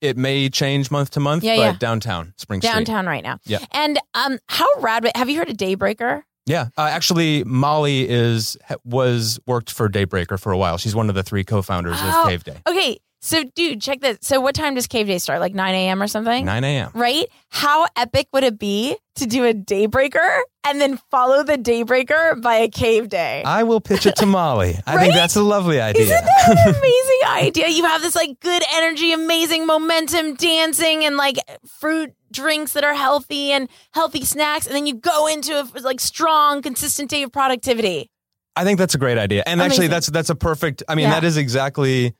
It 0.00 0.16
may 0.16 0.48
change 0.48 0.92
month 0.92 1.10
to 1.10 1.20
month, 1.20 1.42
Yeah, 1.42 1.56
but 1.56 1.62
yeah. 1.62 1.72
downtown 1.78 2.32
Spring 2.36 2.60
Street. 2.60 2.72
Downtown 2.72 3.06
right 3.06 3.24
now. 3.24 3.40
Yeah. 3.44 3.58
And 3.72 3.98
um, 4.14 4.38
how 4.48 4.66
rad? 4.78 5.10
Have 5.16 5.28
you 5.28 5.36
heard 5.38 5.50
of 5.50 5.56
Daybreaker? 5.56 6.22
Yeah, 6.46 6.68
uh, 6.78 6.82
actually, 6.82 7.42
Molly 7.44 8.08
is 8.08 8.56
was 8.84 9.40
worked 9.46 9.72
for 9.72 9.88
Daybreaker 9.88 10.38
for 10.40 10.52
a 10.52 10.56
while. 10.56 10.78
She's 10.78 10.94
one 10.94 11.08
of 11.08 11.16
the 11.16 11.22
three 11.24 11.42
co-founders 11.42 11.96
Oh. 12.00 12.22
of 12.22 12.28
Cave 12.28 12.44
Day. 12.44 12.58
Okay, 12.66 12.98
so 13.20 13.42
dude, 13.44 13.80
check 13.80 14.00
this. 14.00 14.18
So 14.22 14.40
what 14.40 14.54
time 14.54 14.74
does 14.74 14.86
Cave 14.86 15.06
Day 15.06 15.18
start? 15.18 15.40
Like 15.40 15.54
9 15.54 15.74
a.m. 15.74 16.02
or 16.02 16.06
something? 16.06 16.44
Nine 16.44 16.64
a.m. 16.64 16.90
Right? 16.94 17.26
How 17.50 17.86
epic 17.96 18.28
would 18.32 18.44
it 18.44 18.58
be 18.58 18.96
to 19.16 19.26
do 19.26 19.44
a 19.44 19.52
Daybreaker 19.54 20.40
and 20.64 20.80
then 20.80 20.98
follow 21.10 21.42
the 21.42 21.56
Daybreaker 21.58 22.40
by 22.40 22.56
a 22.56 22.68
Cave 22.68 23.08
Day? 23.08 23.42
I 23.44 23.64
will 23.64 23.80
pitch 23.80 24.06
it 24.06 24.16
to 24.16 24.26
Molly. 24.26 24.78
I 24.86 24.94
Right? 24.96 25.02
think 25.02 25.14
that's 25.14 25.34
a 25.36 25.42
lovely 25.42 25.80
idea. 25.80 26.02
Isn't 26.02 26.24
that 26.24 26.48
an 26.68 26.74
amazing 26.74 27.20
idea? 27.26 27.68
You 27.68 27.84
have 27.86 28.02
this 28.02 28.14
like 28.14 28.38
good 28.40 28.62
energy, 28.74 29.12
amazing 29.12 29.66
momentum, 29.66 30.34
dancing, 30.34 31.04
and 31.04 31.16
like 31.16 31.36
fruit 31.80 32.12
drinks 32.30 32.74
that 32.74 32.84
are 32.84 32.94
healthy 32.94 33.50
and 33.52 33.68
healthy 33.92 34.24
snacks, 34.24 34.66
and 34.66 34.76
then 34.76 34.86
you 34.86 34.94
go 34.94 35.26
into 35.26 35.52
a 35.58 35.66
like 35.80 35.98
strong, 36.00 36.62
consistent 36.62 37.10
day 37.10 37.22
of 37.22 37.32
productivity. 37.32 38.10
I 38.54 38.64
think 38.64 38.78
that's 38.78 38.94
a 38.94 38.98
great 38.98 39.18
idea. 39.18 39.42
And 39.46 39.60
actually, 39.62 39.86
that's 39.88 40.08
that's 40.08 40.30
a 40.30 40.34
perfect. 40.34 40.82
I 40.88 40.94
mean, 40.94 41.04
Yeah. 41.04 41.14
that 41.20 41.24
is 41.24 41.36
exactly. 41.36 42.14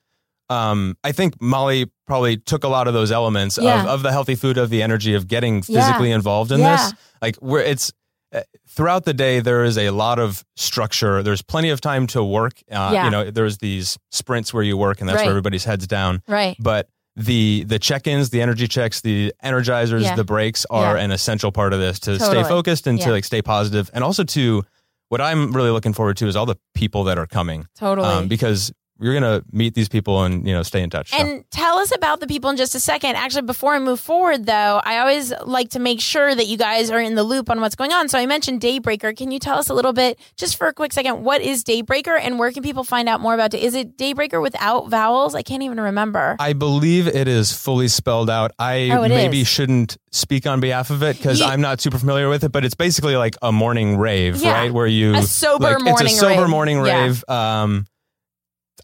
Um, 0.51 0.97
I 1.05 1.13
think 1.13 1.41
Molly 1.41 1.91
probably 2.07 2.39
took 2.39 2.65
a 2.65 2.69
lot 2.69 2.89
of 2.89 2.95
those 2.95 3.13
elements 3.13 3.59
Yeah. 3.61 3.83
of, 3.83 3.87
of 3.89 4.03
the 4.03 4.13
healthy 4.13 4.35
food, 4.35 4.57
of 4.59 4.71
the 4.71 4.83
energy, 4.83 5.15
of 5.15 5.29
getting 5.29 5.57
Yeah. 5.69 5.81
physically 5.87 6.11
involved 6.11 6.53
in 6.53 6.61
Yeah. 6.61 6.77
this. 6.77 6.93
Like 7.21 7.37
where 7.37 7.63
it's 7.63 7.93
uh, 8.35 8.43
throughout 8.69 9.05
the 9.07 9.15
day, 9.15 9.41
there 9.41 9.65
is 9.65 9.79
a 9.79 9.89
lot 9.89 10.19
of 10.19 10.45
structure. 10.55 11.23
There's 11.23 11.41
plenty 11.41 11.71
of 11.71 11.81
time 11.81 12.07
to 12.09 12.23
work. 12.23 12.61
Uh, 12.71 12.91
Yeah. 12.93 13.05
You 13.07 13.11
know, 13.11 13.31
there's 13.31 13.57
these 13.59 13.97
sprints 14.11 14.53
where 14.53 14.63
you 14.63 14.77
work, 14.77 15.01
and 15.01 15.09
that's 15.09 15.17
Right. 15.17 15.25
where 15.25 15.31
everybody's 15.31 15.65
heads 15.65 15.87
down. 15.87 16.23
Right. 16.29 16.55
But 16.61 16.89
the 17.17 17.65
the 17.67 17.79
check-ins, 17.79 18.29
the 18.31 18.43
energy 18.43 18.69
checks, 18.69 19.01
the 19.01 19.33
energizers, 19.43 20.03
Yeah. 20.03 20.15
the 20.15 20.25
breaks 20.25 20.67
are 20.71 20.97
Yeah. 20.97 21.05
an 21.05 21.11
essential 21.11 21.51
part 21.53 21.73
of 21.73 21.81
this 21.81 21.99
to 22.01 22.19
Totally. 22.19 22.43
stay 22.45 22.49
focused 22.49 22.87
and 22.87 22.99
Yeah. 22.99 23.07
to 23.07 23.13
like 23.13 23.25
stay 23.25 23.41
positive, 23.43 23.91
and 23.95 24.05
also 24.05 24.25
to 24.25 24.63
what 25.09 25.21
I'm 25.23 25.53
really 25.53 25.71
looking 25.71 25.95
forward 25.95 26.19
to 26.19 26.27
is 26.29 26.37
all 26.37 26.45
the 26.47 26.57
people 26.75 27.05
that 27.05 27.17
are 27.19 27.27
coming 27.27 27.67
Totally. 27.79 28.07
um, 28.09 28.29
because 28.29 28.71
you're 29.01 29.15
gonna 29.15 29.43
meet 29.53 29.75
these 29.75 29.89
people 29.89 30.23
and 30.25 30.47
you 30.47 30.53
know 30.55 30.63
stay 30.63 30.83
in 30.83 30.91
touch. 30.91 31.11
So. 31.11 31.17
And 31.17 31.45
tell 31.51 31.79
us 31.79 31.95
about 31.95 32.21
the 32.21 32.27
people 32.27 32.51
in 32.51 32.57
just 32.57 32.75
a 32.75 32.81
second. 32.81 33.17
Actually, 33.17 33.43
before 33.43 33.75
I 33.75 33.79
move 33.79 34.01
forward, 34.01 34.47
though, 34.47 34.81
I 34.85 34.99
always 34.99 35.33
like 35.45 35.71
to 35.71 35.79
make 35.79 36.01
sure 36.01 36.35
that 36.35 36.47
you 36.47 36.57
guys 36.57 36.91
are 36.91 37.01
in 37.01 37.15
the 37.15 37.23
loop 37.23 37.51
on 37.51 37.61
what's 37.61 37.75
going 37.77 37.93
on. 37.93 38.09
So 38.09 38.19
I 38.19 38.27
mentioned 38.27 38.61
Daybreaker. 38.61 39.17
Can 39.17 39.31
you 39.31 39.39
tell 39.39 39.59
us 39.59 39.69
a 39.69 39.75
little 39.75 39.93
bit, 39.93 40.19
just 40.37 40.57
for 40.57 40.67
a 40.67 40.73
quick 40.73 40.93
second, 40.93 41.23
what 41.25 41.41
is 41.43 41.63
Daybreaker 41.65 42.19
and 42.21 42.39
where 42.39 42.51
can 42.53 42.63
people 42.63 42.85
find 42.85 43.09
out 43.09 43.21
more 43.21 43.35
about 43.35 43.55
it? 43.55 43.63
Is 43.63 43.75
it 43.75 43.97
Daybreaker 43.97 44.43
without 44.43 44.89
vowels? 44.89 45.35
I 45.35 45.43
can't 45.43 45.63
even 45.63 45.81
remember. 45.81 46.37
I 46.41 46.53
believe 46.53 47.07
it 47.07 47.29
is 47.29 47.53
fully 47.53 47.89
spelled 47.89 48.31
out. 48.31 48.53
I 48.59 48.91
Oh, 48.93 49.07
maybe 49.09 49.43
is. 49.43 49.49
shouldn't 49.49 49.97
speak 50.11 50.47
on 50.47 50.61
behalf 50.61 50.91
of 50.91 51.03
it 51.03 51.17
because 51.17 51.41
I'm 51.41 51.61
not 51.61 51.81
super 51.81 51.99
familiar 51.99 52.29
with 52.29 52.43
it, 52.45 52.51
but 52.53 52.65
it's 52.65 52.75
basically 52.75 53.17
like 53.17 53.37
a 53.43 53.53
morning 53.53 53.97
rave, 53.99 54.37
Yeah. 54.37 54.53
right? 54.53 54.73
Where 54.73 54.87
you 54.87 55.15
A 55.15 55.23
sober 55.23 55.65
like, 55.75 55.83
morning 55.83 56.07
It's 56.07 56.17
a 56.17 56.19
sober 56.21 56.41
rave. 56.43 56.51
morning 56.51 56.85
Yeah. 56.85 57.03
rave. 57.05 57.25
Um, 57.29 57.87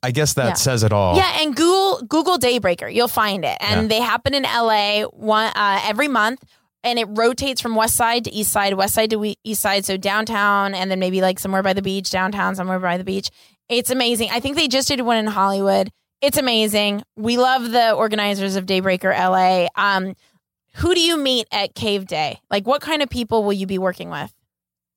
I 0.04 0.10
guess 0.10 0.34
that 0.34 0.46
Yeah. 0.46 0.52
says 0.54 0.82
it 0.82 0.92
all. 0.92 1.16
Yeah, 1.16 1.40
and 1.40 1.56
Google 1.56 2.02
Google 2.06 2.38
Daybreaker, 2.38 2.92
you'll 2.92 3.08
find 3.08 3.44
it, 3.44 3.56
and 3.60 3.82
Yeah. 3.82 3.88
they 3.88 4.00
happen 4.00 4.34
in 4.34 4.44
LA 4.44 5.02
one 5.04 5.52
uh, 5.56 5.80
every 5.84 6.08
month, 6.08 6.42
and 6.82 6.98
it 6.98 7.06
rotates 7.10 7.60
from 7.60 7.74
west 7.74 7.96
side 7.96 8.24
to 8.24 8.32
east 8.32 8.52
side, 8.52 8.74
west 8.74 8.94
side 8.94 9.10
to 9.10 9.34
east 9.44 9.60
side, 9.62 9.84
so 9.84 9.96
downtown, 9.96 10.74
and 10.74 10.90
then 10.90 10.98
maybe 10.98 11.20
like 11.20 11.38
somewhere 11.38 11.62
by 11.62 11.72
the 11.72 11.82
beach, 11.82 12.10
downtown, 12.10 12.54
somewhere 12.54 12.78
by 12.78 12.98
the 12.98 13.04
beach. 13.04 13.30
It's 13.68 13.90
amazing. 13.90 14.28
I 14.32 14.40
think 14.40 14.56
they 14.56 14.68
just 14.68 14.88
did 14.88 15.00
one 15.00 15.16
in 15.16 15.26
Hollywood. 15.26 15.90
It's 16.20 16.36
amazing. 16.38 17.02
We 17.16 17.36
love 17.38 17.70
the 17.70 17.92
organizers 17.92 18.56
of 18.56 18.66
Daybreaker 18.66 19.12
LA. 19.18 19.68
Um, 19.76 20.14
who 20.74 20.94
do 20.94 21.00
you 21.00 21.16
meet 21.16 21.46
at 21.52 21.74
Cave 21.74 22.06
Day? 22.06 22.40
Like, 22.50 22.66
what 22.66 22.80
kind 22.82 23.02
of 23.02 23.08
people 23.08 23.42
will 23.44 23.52
you 23.52 23.66
be 23.66 23.78
working 23.78 24.10
with? 24.10 24.32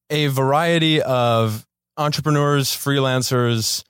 a 0.10 0.28
variety 0.28 1.02
of 1.02 1.68
entrepreneurs, 1.98 2.70
freelancers, 2.70 3.84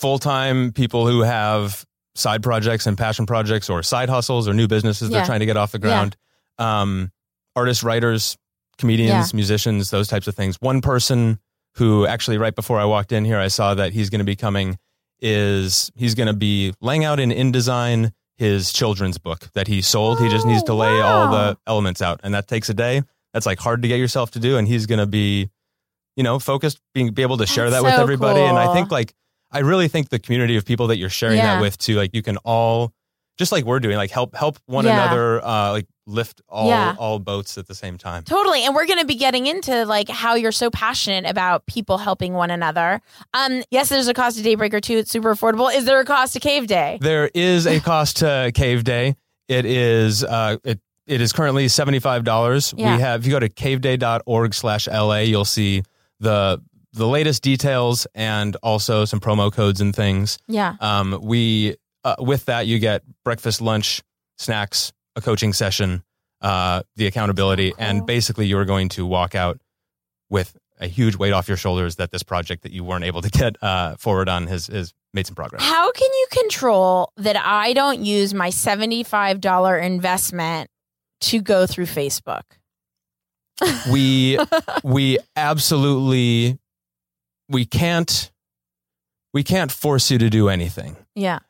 full 0.00 0.18
time 0.18 0.72
people 0.72 1.06
who 1.06 1.22
have 1.22 1.84
side 2.14 2.42
projects 2.42 2.86
and 2.86 2.96
passion 2.96 3.26
projects 3.26 3.68
or 3.68 3.82
side 3.82 4.08
hustles 4.08 4.48
or 4.48 4.54
new 4.54 4.66
businesses 4.68 5.10
Yeah. 5.10 5.18
they're 5.18 5.26
trying 5.26 5.40
to 5.40 5.46
get 5.46 5.56
off 5.56 5.72
the 5.72 5.78
ground. 5.78 6.16
Um, 6.58 7.10
artists, 7.54 7.82
writers, 7.82 8.36
comedians, 8.78 9.32
musicians, 9.34 9.90
those 9.90 10.08
types 10.08 10.26
of 10.26 10.34
things. 10.34 10.56
One 10.60 10.80
person 10.80 11.38
who 11.76 12.06
actually, 12.06 12.38
right 12.38 12.54
before 12.54 12.78
I 12.78 12.84
walked 12.86 13.12
in 13.12 13.24
here, 13.24 13.38
I 13.38 13.48
saw 13.48 13.74
that 13.74 13.92
he's 13.92 14.08
going 14.10 14.20
to 14.20 14.24
be 14.24 14.36
coming 14.36 14.78
is 15.20 15.90
he's 15.96 16.14
going 16.14 16.26
to 16.26 16.32
be 16.34 16.74
laying 16.80 17.04
out 17.04 17.18
in 17.20 17.30
InDesign 17.30 18.12
his 18.36 18.72
children's 18.72 19.16
book 19.18 19.48
that 19.54 19.66
he 19.66 19.80
sold. 19.80 20.20
he 20.20 20.28
just 20.28 20.46
needs 20.46 20.62
to 20.64 20.72
Oh, 20.72 20.76
lay 20.76 21.00
all 21.00 21.30
the 21.30 21.58
elements 21.66 22.02
out, 22.02 22.20
and 22.22 22.34
that 22.34 22.46
takes 22.48 22.68
a 22.68 22.74
day. 22.74 23.02
That's 23.32 23.46
like 23.46 23.58
hard 23.58 23.82
to 23.82 23.88
get 23.88 23.98
yourself 23.98 24.30
to 24.32 24.38
do, 24.38 24.58
and 24.58 24.68
he's 24.68 24.84
going 24.86 24.98
to 24.98 25.06
be, 25.06 25.50
you 26.16 26.22
know, 26.22 26.38
focused, 26.38 26.80
being 26.94 27.12
be 27.12 27.22
able 27.22 27.38
to 27.38 27.46
share 27.46 27.70
That's 27.70 27.82
that 27.82 27.86
with 27.86 27.94
so 27.96 28.02
everybody. 28.02 28.40
And 28.40 28.58
I 28.58 28.72
think 28.74 28.90
like 28.90 29.14
I 29.56 29.60
really 29.60 29.88
think 29.88 30.08
the 30.10 30.18
community 30.18 30.56
of 30.56 30.64
people 30.64 30.86
that 30.88 30.98
you're 30.98 31.08
sharing 31.10 31.38
Yeah. 31.38 31.54
that 31.56 31.60
with 31.60 31.78
too, 31.78 31.94
like 31.96 32.14
you 32.14 32.22
can 32.22 32.36
all 32.38 32.92
just 33.38 33.52
like 33.52 33.64
we're 33.64 33.80
doing, 33.80 33.96
like 33.96 34.10
help 34.10 34.34
help 34.34 34.58
one 34.66 34.84
Yeah. 34.86 35.02
another, 35.02 35.44
uh, 35.44 35.72
like 35.72 35.86
lift 36.06 36.40
all 36.48 36.68
Yeah. 36.68 36.94
all 36.98 37.18
boats 37.18 37.58
at 37.58 37.66
the 37.66 37.74
same 37.74 37.98
time. 37.98 38.22
Totally. 38.22 38.64
And 38.64 38.74
we're 38.74 38.86
going 38.86 38.98
to 39.00 39.04
be 39.04 39.16
getting 39.16 39.46
into 39.46 39.84
like 39.84 40.08
how 40.08 40.36
you're 40.36 40.52
so 40.52 40.70
passionate 40.70 41.26
about 41.28 41.66
people 41.66 41.98
helping 41.98 42.32
one 42.32 42.50
another. 42.50 43.00
Um, 43.34 43.62
yes, 43.70 43.88
there's 43.90 44.08
a 44.08 44.14
cost 44.14 44.38
to 44.38 44.42
Daybreaker 44.42 44.80
too. 44.80 44.98
It's 44.98 45.10
super 45.10 45.34
affordable. 45.34 45.74
Is 45.74 45.84
there 45.84 46.00
a 46.00 46.04
cost 46.04 46.32
to 46.34 46.40
Cave 46.40 46.66
Day? 46.66 46.98
There 47.02 47.30
is 47.34 47.66
a 47.66 47.80
cost 47.80 48.18
to 48.18 48.52
Cave 48.54 48.84
Day. 48.84 49.16
It 49.48 49.64
is 49.66 50.24
uh 50.24 50.56
it 50.64 50.80
it 51.06 51.20
is 51.20 51.32
currently 51.32 51.68
seventy 51.68 51.98
five 51.98 52.24
dollars. 52.24 52.72
Yeah. 52.76 52.96
We 52.96 53.02
have 53.02 53.20
if 53.20 53.26
you 53.26 53.32
go 53.32 53.40
to 53.40 53.48
caveday.org 53.50 54.54
slash 54.54 54.88
LA, 54.88 55.18
you'll 55.20 55.44
see 55.44 55.82
the 56.20 56.60
the 56.96 57.06
latest 57.06 57.42
details 57.42 58.06
and 58.14 58.56
also 58.62 59.04
some 59.04 59.20
promo 59.20 59.52
codes 59.52 59.80
and 59.80 59.94
things. 59.94 60.38
Yeah. 60.48 60.76
Um, 60.80 61.18
we 61.22 61.76
uh, 62.04 62.16
with 62.18 62.46
that 62.46 62.66
you 62.66 62.78
get 62.78 63.02
breakfast, 63.24 63.60
lunch, 63.60 64.02
snacks, 64.38 64.92
a 65.14 65.20
coaching 65.20 65.52
session, 65.52 66.02
uh, 66.40 66.82
the 66.96 67.06
accountability, 67.06 67.72
Cool. 67.72 67.84
and 67.84 68.06
basically 68.06 68.46
you 68.46 68.56
are 68.58 68.64
going 68.64 68.88
to 68.90 69.04
walk 69.06 69.34
out 69.34 69.60
with 70.30 70.56
a 70.78 70.86
huge 70.86 71.16
weight 71.16 71.32
off 71.32 71.48
your 71.48 71.56
shoulders 71.56 71.96
that 71.96 72.10
this 72.10 72.22
project 72.22 72.62
that 72.62 72.72
you 72.72 72.84
weren't 72.84 73.04
able 73.04 73.22
to 73.22 73.30
get 73.30 73.56
uh, 73.62 73.96
forward 73.96 74.28
on 74.28 74.46
has, 74.46 74.66
has 74.66 74.92
made 75.14 75.26
some 75.26 75.34
progress. 75.34 75.62
How 75.62 75.90
can 75.92 76.08
you 76.12 76.26
control 76.32 77.12
that 77.16 77.36
I 77.36 77.72
don't 77.72 78.04
use 78.04 78.34
my 78.34 78.48
$75 78.50 79.82
investment 79.82 80.68
to 81.22 81.40
go 81.40 81.66
through 81.66 81.86
Facebook? 81.86 82.42
we 83.90 84.38
we 84.84 85.18
absolutely 85.34 86.58
we 87.48 87.64
can't 87.64 88.30
we 89.34 89.42
can't 89.42 89.70
force 89.70 90.10
you 90.10 90.18
to 90.18 90.30
do 90.30 90.48
anything. 90.48 90.96
Yeah. 91.14 91.40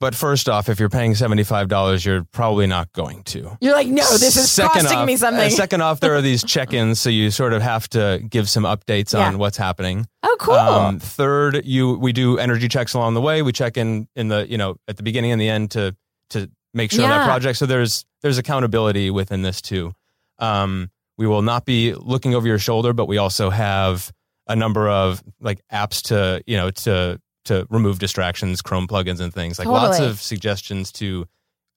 But 0.00 0.16
first 0.16 0.48
off, 0.48 0.68
if 0.68 0.80
you're 0.80 0.88
paying 0.88 1.14
seventy 1.14 1.44
five 1.44 1.68
dollars, 1.68 2.04
you're 2.04 2.24
probably 2.32 2.66
not 2.66 2.92
going 2.92 3.22
to. 3.24 3.56
You're 3.60 3.72
like, 3.72 3.86
no, 3.86 4.02
this 4.02 4.36
is 4.36 4.50
Second 4.50 4.82
costing 4.82 4.98
off- 4.98 5.06
me 5.06 5.16
something. 5.16 5.46
uh, 5.46 5.50
second 5.50 5.80
off, 5.80 6.00
there 6.00 6.14
are 6.16 6.20
these 6.20 6.42
check-ins, 6.54 7.00
so 7.00 7.08
you 7.08 7.30
sort 7.30 7.52
of 7.52 7.62
have 7.62 7.88
to 7.90 8.20
give 8.28 8.48
some 8.50 8.64
updates 8.64 9.14
Yeah. 9.14 9.28
on 9.28 9.38
what's 9.38 9.56
happening. 9.56 10.06
oh, 10.24 10.36
cool. 10.40 10.54
Um, 10.54 10.98
third, 10.98 11.64
you 11.64 11.94
we 11.98 12.12
do 12.12 12.36
energy 12.38 12.66
checks 12.66 12.94
along 12.94 13.14
the 13.14 13.20
way. 13.20 13.42
We 13.42 13.52
check 13.52 13.76
in 13.76 14.08
in 14.16 14.26
the 14.26 14.44
you 14.50 14.58
know 14.58 14.74
at 14.88 14.96
the 14.96 15.04
beginning 15.04 15.30
and 15.30 15.40
the 15.40 15.48
end 15.48 15.70
to 15.72 15.94
to 16.30 16.50
make 16.74 16.90
sure 16.90 17.02
Yeah. 17.02 17.18
that 17.18 17.24
project. 17.24 17.58
So 17.58 17.66
there's 17.66 18.04
there's 18.22 18.38
accountability 18.38 19.08
within 19.10 19.42
this 19.42 19.62
too. 19.62 19.92
Um, 20.40 20.90
we 21.16 21.28
will 21.28 21.42
not 21.42 21.64
be 21.64 21.94
looking 21.94 22.34
over 22.34 22.48
your 22.48 22.58
shoulder, 22.58 22.92
but 22.92 23.06
we 23.06 23.18
also 23.18 23.50
have 23.50 24.10
a 24.46 24.56
number 24.56 24.88
of 24.88 25.22
like 25.40 25.60
apps 25.72 26.02
to 26.08 26.42
you 26.46 26.56
know 26.56 26.70
to 26.70 27.20
to 27.44 27.66
remove 27.70 27.98
distractions, 27.98 28.62
Chrome 28.62 28.86
plugins 28.86 29.20
and 29.20 29.32
things 29.32 29.58
like 29.58 29.68
lots 29.68 29.98
of 29.98 30.20
suggestions 30.20 30.92
to. 30.92 31.26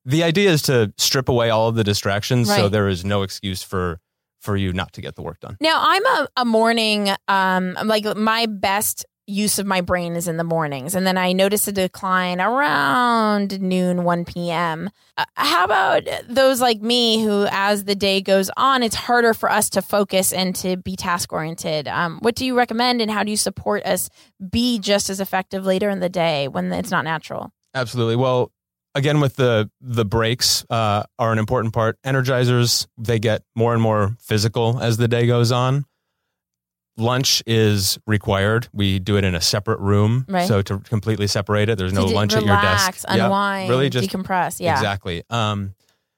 The 0.07 0.23
idea 0.23 0.51
is 0.51 0.61
to 0.63 0.93
strip 0.97 1.29
away 1.29 1.49
all 1.49 1.67
of 1.67 1.75
the 1.75 1.83
distractions, 1.83 2.47
so 2.47 2.69
there 2.69 2.87
is 2.87 3.03
no 3.03 3.23
excuse 3.23 3.63
for 3.63 3.99
for 4.41 4.55
you 4.55 4.71
not 4.71 4.93
to 4.93 5.01
get 5.01 5.15
the 5.15 5.23
work 5.23 5.39
done. 5.39 5.57
Now 5.59 5.79
I'm 5.81 6.05
a, 6.05 6.27
a 6.37 6.45
morning 6.45 7.09
um 7.27 7.75
like 7.83 8.05
my 8.15 8.45
best 8.45 9.05
use 9.27 9.59
of 9.59 9.65
my 9.65 9.81
brain 9.81 10.15
is 10.15 10.27
in 10.27 10.37
the 10.37 10.43
mornings 10.43 10.95
and 10.95 11.05
then 11.05 11.17
I 11.17 11.33
notice 11.33 11.67
a 11.67 11.71
decline 11.71 12.39
around 12.39 13.61
noon 13.61 14.03
1 14.03 14.25
p.m. 14.25 14.89
Uh, 15.17 15.25
how 15.35 15.65
about 15.65 16.03
those 16.29 16.61
like 16.61 16.81
me 16.81 17.23
who 17.23 17.47
as 17.49 17.85
the 17.85 17.95
day 17.95 18.21
goes 18.21 18.51
on 18.57 18.83
it's 18.83 18.95
harder 18.95 19.33
for 19.33 19.49
us 19.49 19.69
to 19.71 19.81
focus 19.81 20.31
and 20.31 20.55
to 20.57 20.77
be 20.77 20.95
task 20.95 21.33
oriented. 21.33 21.87
Um 21.87 22.19
what 22.19 22.35
do 22.35 22.45
you 22.45 22.55
recommend 22.57 23.01
and 23.01 23.09
how 23.09 23.23
do 23.23 23.31
you 23.31 23.37
support 23.37 23.83
us 23.85 24.09
be 24.49 24.79
just 24.79 25.09
as 25.09 25.19
effective 25.19 25.65
later 25.65 25.89
in 25.89 25.99
the 25.99 26.09
day 26.09 26.47
when 26.47 26.71
it's 26.71 26.91
not 26.91 27.03
natural? 27.03 27.51
Absolutely. 27.73 28.15
Well, 28.15 28.51
again, 28.95 29.19
with 29.19 29.35
the 29.35 29.69
the 29.81 30.05
breaks 30.05 30.65
uh, 30.69 31.03
are 31.19 31.31
an 31.31 31.37
important 31.37 31.73
part. 31.73 32.01
Energizers 32.03 32.87
they 32.97 33.19
get 33.19 33.43
more 33.55 33.73
and 33.73 33.81
more 33.81 34.15
physical 34.19 34.79
as 34.79 34.97
the 34.97 35.07
day 35.07 35.27
goes 35.27 35.51
on. 35.51 35.85
Lunch 36.97 37.43
is 37.45 37.99
required. 38.07 38.67
We 38.73 38.99
do 38.99 39.17
it 39.17 39.23
in 39.25 39.35
a 39.35 39.41
separate 39.41 39.79
room, 39.79 40.25
Right. 40.29 40.47
so 40.47 40.61
to 40.61 40.79
completely 40.79 41.27
separate 41.27 41.67
it, 41.69 41.77
there's 41.77 41.91
no 41.93 42.05
lunch 42.05 42.33
at 42.33 42.43
your 42.45 42.55
relax, 42.55 43.01
desk. 43.03 43.05
Yeah, 43.17 43.25
unwind, 43.25 43.69
really 43.69 43.89
just 43.89 44.09
decompress. 44.09 44.59
Yeah. 44.59 44.75
exactly. 44.75 45.23
Um, 45.29 45.73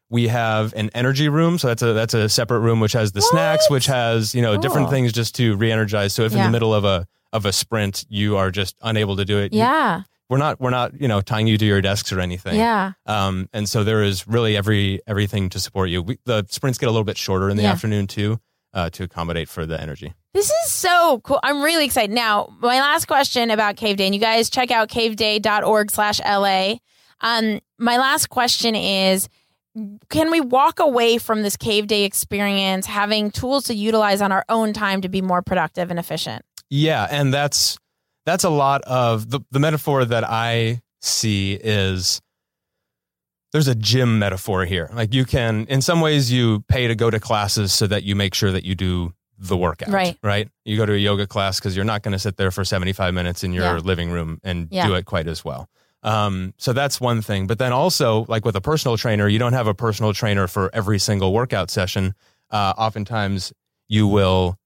we 0.09 0.27
have 0.27 0.73
an 0.75 0.89
energy 0.93 1.29
room, 1.29 1.57
so 1.57 1.67
that's 1.67 1.81
a 1.81 1.93
that's 1.93 2.13
a 2.13 2.29
separate 2.29 2.59
room 2.59 2.79
which 2.79 2.93
has 2.93 3.11
the 3.11 3.21
snacks, 3.21 3.69
which 3.69 3.87
has 3.87 4.33
you 4.35 4.41
know 4.41 4.55
different 4.57 4.89
things 4.89 5.11
just 5.11 5.35
to 5.35 5.55
re-energize. 5.57 6.13
So 6.13 6.23
if 6.23 6.33
in 6.33 6.43
the 6.43 6.49
middle 6.51 6.73
of 6.73 6.85
a 6.85 7.07
of 7.33 7.45
a 7.45 7.51
sprint 7.51 8.05
you 8.07 8.37
are 8.37 8.51
just 8.51 8.75
unable 8.81 9.15
to 9.17 9.25
do 9.25 9.37
it, 9.39 9.51
you- 9.53 9.59
Yeah. 9.59 10.03
we're 10.29 10.37
not 10.37 10.61
we're 10.61 10.69
not 10.69 11.01
you 11.01 11.07
know 11.07 11.21
tying 11.21 11.47
you 11.47 11.57
to 11.57 11.65
your 11.65 11.81
desks 11.81 12.13
or 12.13 12.19
anything. 12.21 12.55
Yeah. 12.55 12.91
Um, 13.07 13.49
and 13.51 13.67
so 13.67 13.83
there 13.83 14.03
is 14.03 14.27
really 14.27 14.55
every 14.55 15.01
everything 15.07 15.49
to 15.49 15.59
support 15.59 15.89
you. 15.89 16.03
We, 16.03 16.19
the 16.25 16.45
sprints 16.49 16.77
get 16.77 16.85
a 16.87 16.91
little 16.91 17.03
bit 17.03 17.17
shorter 17.17 17.49
in 17.49 17.57
the 17.57 17.63
Yeah. 17.63 17.71
afternoon 17.71 18.07
too, 18.07 18.39
uh, 18.73 18.89
to 18.91 19.03
accommodate 19.03 19.49
for 19.49 19.65
the 19.65 19.81
energy. 19.81 20.13
This 20.37 20.51
is 20.51 20.71
so 20.71 21.19
cool. 21.23 21.39
I'm 21.41 21.63
really 21.63 21.85
excited. 21.85 22.13
Now, 22.13 22.55
my 22.59 22.79
last 22.79 23.07
question 23.07 23.49
about 23.49 23.75
Cave 23.75 23.97
Day, 23.97 24.05
and 24.05 24.13
you 24.13 24.21
guys 24.21 24.51
check 24.51 24.69
out 24.69 24.87
caveday.org 24.87 25.89
slash 25.89 26.19
LA. 26.19 26.75
Um, 27.21 27.59
my 27.79 27.97
last 27.97 28.27
question 28.27 28.75
is 28.75 29.29
can 30.09 30.29
we 30.29 30.39
walk 30.39 30.79
away 30.79 31.17
from 31.17 31.41
this 31.41 31.57
Cave 31.57 31.87
Day 31.87 32.03
experience 32.03 32.85
having 32.85 33.31
tools 33.31 33.63
to 33.63 33.73
utilize 33.73 34.21
on 34.21 34.31
our 34.31 34.45
own 34.47 34.73
time 34.73 35.01
to 35.01 35.09
be 35.09 35.23
more 35.23 35.41
productive 35.41 35.89
and 35.89 35.97
efficient? 35.97 36.45
Yeah, 36.69 37.07
and 37.09 37.33
that's 37.33 37.79
that's 38.23 38.43
a 38.43 38.51
lot 38.51 38.83
of 38.83 39.31
the 39.31 39.39
the 39.49 39.59
metaphor 39.59 40.05
that 40.05 40.23
I 40.23 40.83
see 41.01 41.55
is 41.55 42.21
there's 43.53 43.67
a 43.67 43.73
gym 43.73 44.19
metaphor 44.19 44.65
here. 44.65 44.91
Like 44.93 45.15
you 45.15 45.25
can 45.25 45.65
in 45.65 45.81
some 45.81 45.99
ways 45.99 46.31
you 46.31 46.63
pay 46.67 46.87
to 46.87 46.93
go 46.93 47.09
to 47.09 47.19
classes 47.19 47.73
so 47.73 47.87
that 47.87 48.03
you 48.03 48.15
make 48.15 48.35
sure 48.35 48.51
that 48.51 48.65
you 48.65 48.75
do 48.75 49.13
the 49.37 49.55
workout. 49.57 49.89
Right. 49.89 50.17
Right. 50.23 50.49
You 50.65 50.77
go 50.77 50.85
to 50.85 50.93
a 50.93 50.97
yoga 50.97 51.27
class 51.27 51.59
because 51.59 51.75
you're 51.75 51.85
not 51.85 52.01
going 52.01 52.13
to 52.13 52.19
sit 52.19 52.37
there 52.37 52.51
for 52.51 52.65
75 52.65 53.13
minutes 53.13 53.43
in 53.43 53.53
your 53.53 53.63
Yeah. 53.63 53.77
living 53.83 54.09
room 54.09 54.39
and 54.43 54.67
Yeah. 54.71 54.87
do 54.87 54.95
it 54.95 55.05
quite 55.05 55.27
as 55.27 55.45
well. 55.45 55.69
Um, 56.03 56.53
so 56.57 56.73
that's 56.73 56.99
one 57.01 57.21
thing. 57.21 57.47
But 57.47 57.59
then 57.59 57.71
also, 57.71 58.25
like 58.27 58.45
with 58.45 58.55
a 58.55 58.61
personal 58.61 58.97
trainer, 58.97 59.27
you 59.27 59.39
don't 59.39 59.53
have 59.53 59.67
a 59.67 59.73
personal 59.73 60.13
trainer 60.13 60.47
for 60.47 60.69
every 60.73 60.99
single 60.99 61.33
workout 61.33 61.69
session. 61.71 62.13
Uh, 62.49 62.73
oftentimes, 62.77 63.51
you 63.89 64.07
will 64.07 64.57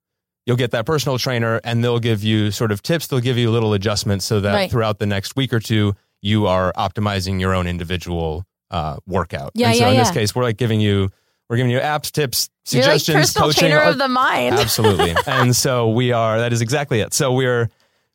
you'll 0.48 0.58
get 0.58 0.72
that 0.72 0.88
personal 0.88 1.20
trainer, 1.20 1.62
and 1.64 1.84
they'll 1.84 2.00
give 2.00 2.24
you 2.24 2.50
sort 2.50 2.72
of 2.72 2.82
tips. 2.82 3.06
They'll 3.08 3.20
give 3.20 3.38
you 3.38 3.52
little 3.52 3.74
adjustments 3.74 4.26
so 4.26 4.40
that 4.42 4.54
Right. 4.56 4.72
throughout 4.72 4.98
the 4.98 5.06
next 5.06 5.36
week 5.36 5.54
or 5.54 5.60
two, 5.60 5.94
you 6.22 6.48
are 6.48 6.74
optimizing 6.74 7.40
your 7.40 7.54
own 7.54 7.68
individual 7.68 8.44
uh, 8.72 8.98
workout. 9.06 9.52
Yeah, 9.54 9.68
and 9.68 9.76
so 9.78 9.84
yeah, 9.86 9.92
in 9.92 9.98
this 9.98 10.12
case, 10.12 10.34
we're 10.34 10.44
like 10.44 10.58
giving 10.58 10.80
you 10.82 11.10
we're 11.52 11.58
giving 11.58 11.72
you 11.72 11.80
apps, 11.80 12.14
tips, 12.14 12.50
You're 12.70 12.82
like 12.84 13.02
suggestions, 13.02 13.34
personal 13.34 13.48
coaching. 13.50 13.70
trainer 13.72 13.82
of 13.82 13.98
the 13.98 14.08
mind. 14.08 14.56
Absolutely. 14.60 15.14
and 15.28 15.54
so 15.54 15.90
we 15.90 16.14
are, 16.14 16.40
that 16.40 16.54
is 16.54 16.62
exactly 16.62 17.02
it. 17.02 17.14
So 17.14 17.34
we're 17.34 17.70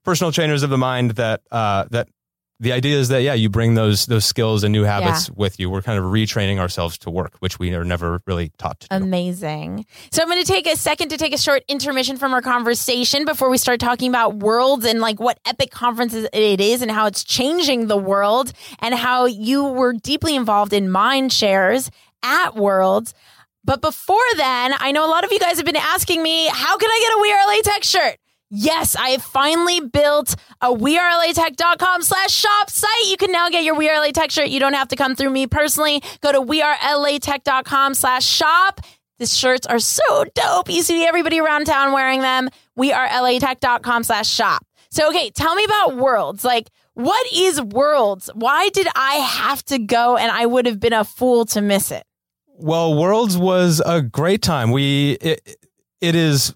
personal 0.07 0.33
trainers 0.33 0.63
of 0.63 0.71
the 0.71 0.79
mind 0.79 1.11
that, 1.13 1.43
uh, 1.53 1.85
that 1.91 2.09
the 2.61 2.73
idea 2.73 2.97
is 2.97 3.09
that, 3.09 3.21
yeah, 3.21 3.35
you 3.35 3.51
bring 3.51 3.75
those, 3.75 4.07
those 4.07 4.25
skills 4.25 4.65
and 4.65 4.73
new 4.73 4.85
habits 4.85 5.29
with 5.29 5.61
you. 5.61 5.69
We're 5.69 5.83
kind 5.83 5.99
of 5.99 6.07
retraining 6.07 6.59
ourselves 6.59 6.97
to 7.01 7.11
work, 7.11 7.35
which 7.41 7.59
we 7.59 7.75
are 7.75 7.85
never 7.85 8.23
really 8.27 8.53
taught 8.57 8.81
to 8.81 8.89
do. 8.89 8.97
Amazing. 8.97 9.85
So 10.11 10.23
I'm 10.23 10.29
going 10.29 10.43
to 10.43 10.51
take 10.51 10.67
a 10.67 10.75
second 10.75 11.11
to 11.11 11.19
take 11.19 11.35
a 11.35 11.39
short 11.39 11.63
intermission 11.69 12.17
from 12.17 12.33
our 12.33 12.41
conversation 12.41 13.27
before 13.27 13.51
we 13.51 13.59
start 13.59 13.81
talking 13.81 14.09
about 14.09 14.39
Worldz 14.39 14.87
and 14.87 15.01
like 15.01 15.21
what 15.21 15.39
epic 15.45 15.71
conferences 15.71 16.27
it 16.33 16.61
is 16.63 16.81
and 16.81 16.91
how 16.91 17.05
it's 17.05 17.23
changing 17.23 17.89
the 17.89 17.99
world 17.99 18.55
and 18.79 18.95
how 18.95 19.27
you 19.27 19.65
were 19.65 19.93
deeply 19.93 20.35
involved 20.35 20.73
in 20.73 20.91
mind 20.91 21.35
shares 21.35 21.91
at 22.27 22.55
Worldz. 22.55 23.15
But 23.65 23.81
before 23.81 24.19
then, 24.37 24.75
I 24.79 24.93
know 24.93 25.07
a 25.07 25.11
lot 25.11 25.25
of 25.25 25.33
you 25.33 25.39
guys 25.39 25.57
have 25.57 25.67
been 25.67 25.77
asking 25.77 26.23
me, 26.23 26.47
how 26.49 26.77
can 26.77 26.91
I 26.91 26.99
get 27.01 27.19
a 27.19 27.23
We 27.23 27.33
Are 27.33 27.47
LA 27.47 27.63
Tech 27.63 27.85
shirt? 27.85 28.19
Yes, 28.49 28.95
I 28.95 29.09
have 29.09 29.23
finally 29.23 29.81
built 29.81 30.37
a 30.61 30.69
wearelatech.com 30.73 32.03
slash 32.03 32.31
shop 32.31 32.71
site. 32.71 33.07
You 33.07 33.17
can 33.17 33.33
now 33.33 33.49
get 33.49 33.65
your 33.65 33.75
We 33.75 33.91
Are 33.91 34.01
LA 34.01 34.13
Tech 34.13 34.31
shirt. 34.31 34.49
You 34.49 34.61
don't 34.61 34.75
have 34.75 34.89
to 34.89 34.97
come 34.97 35.17
through 35.17 35.31
me 35.31 35.49
personally. 35.49 36.01
Go 36.21 36.31
to 36.31 36.41
wearelatech.com 36.41 37.95
slash 37.95 38.25
shop. 38.25 38.81
These 39.19 39.37
shirts 39.37 39.67
are 39.67 39.81
so 39.81 40.25
dope. 40.35 40.71
You 40.71 40.83
see 40.83 41.05
everybody 41.05 41.41
around 41.41 41.65
town 41.65 41.93
wearing 41.93 42.21
them. 42.21 42.51
Wearelatech.com 42.79 44.05
slash 44.05 44.29
shop. 44.29 44.65
So, 44.91 45.09
okay, 45.09 45.31
tell 45.31 45.57
me 45.57 45.65
about 45.65 45.95
Worldz. 45.95 46.45
Like, 46.45 46.71
what 46.95 47.27
is 47.33 47.61
Worldz? 47.61 48.31
Why 48.35 48.69
did 48.69 48.87
I 48.95 49.15
have 49.15 49.65
to 49.65 49.79
go 49.79 50.17
and 50.17 50.31
I 50.31 50.47
would 50.47 50.67
have 50.67 50.79
been 50.79 50.93
a 50.93 51.05
fool 51.05 51.47
to 51.47 51.61
miss 51.61 51.91
it? 51.91 52.06
Well, 52.59 52.95
Worldz 52.95 53.37
was 53.39 53.83
a 53.85 54.01
great 54.03 54.43
time. 54.43 54.71
We, 54.71 55.13
it, 55.21 55.57
it 56.01 56.15
is 56.15 56.55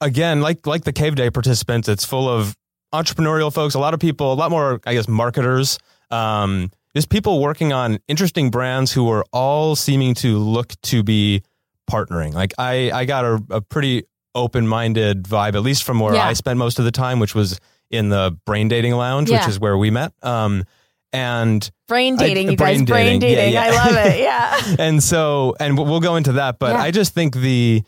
again, 0.00 0.40
like, 0.40 0.66
like 0.66 0.84
the 0.84 0.92
cave 0.92 1.14
day 1.14 1.30
participants, 1.30 1.88
it's 1.88 2.04
full 2.04 2.28
of 2.28 2.56
entrepreneurial 2.94 3.52
folks, 3.52 3.74
a 3.74 3.78
lot 3.78 3.94
of 3.94 4.00
people, 4.00 4.32
a 4.32 4.34
lot 4.34 4.50
more, 4.50 4.80
I 4.86 4.94
guess, 4.94 5.08
marketers, 5.08 5.78
um, 6.10 6.70
just 6.96 7.10
people 7.10 7.40
working 7.40 7.72
on 7.72 7.98
interesting 8.08 8.50
brands 8.50 8.92
who 8.92 9.08
are 9.10 9.24
all 9.32 9.76
seeming 9.76 10.14
to 10.16 10.38
look 10.38 10.72
to 10.82 11.02
be 11.02 11.42
partnering. 11.90 12.32
Like 12.34 12.54
I, 12.58 12.90
I 12.90 13.04
got 13.04 13.24
a, 13.24 13.42
a 13.50 13.60
pretty 13.60 14.04
open 14.34 14.66
minded 14.68 15.24
vibe, 15.24 15.54
at 15.54 15.62
least 15.62 15.84
from 15.84 16.00
where 16.00 16.14
Yeah. 16.14 16.26
I 16.26 16.32
spent 16.32 16.58
most 16.58 16.78
of 16.78 16.84
the 16.84 16.90
time, 16.90 17.18
which 17.20 17.34
was 17.34 17.58
in 17.90 18.08
the 18.10 18.36
brain 18.46 18.68
dating 18.68 18.94
lounge, 18.94 19.30
Yeah. 19.30 19.38
which 19.40 19.48
is 19.48 19.58
where 19.60 19.76
we 19.76 19.90
met. 19.90 20.12
Um, 20.22 20.64
and 21.12 21.70
Brain 21.88 22.14
I- 22.14 22.26
dating, 22.26 22.50
you 22.50 22.56
brain 22.56 22.80
guys. 22.84 22.88
Brain 22.88 23.20
dating. 23.20 23.36
dating. 23.36 23.52
Yeah, 23.54 23.70
yeah. 23.70 23.72
I 23.72 23.86
love 23.86 24.06
it. 24.06 24.18
Yeah. 24.28 24.76
and 24.78 25.02
so 25.02 25.54
and 25.60 25.76
we'll 25.76 25.86
we'll 25.86 26.00
go 26.00 26.16
into 26.16 26.32
that 26.32 26.58
but 26.58 26.72
Yeah. 26.72 26.82
i 26.82 26.90
just 26.90 27.14
think 27.14 27.34
the 27.34 27.82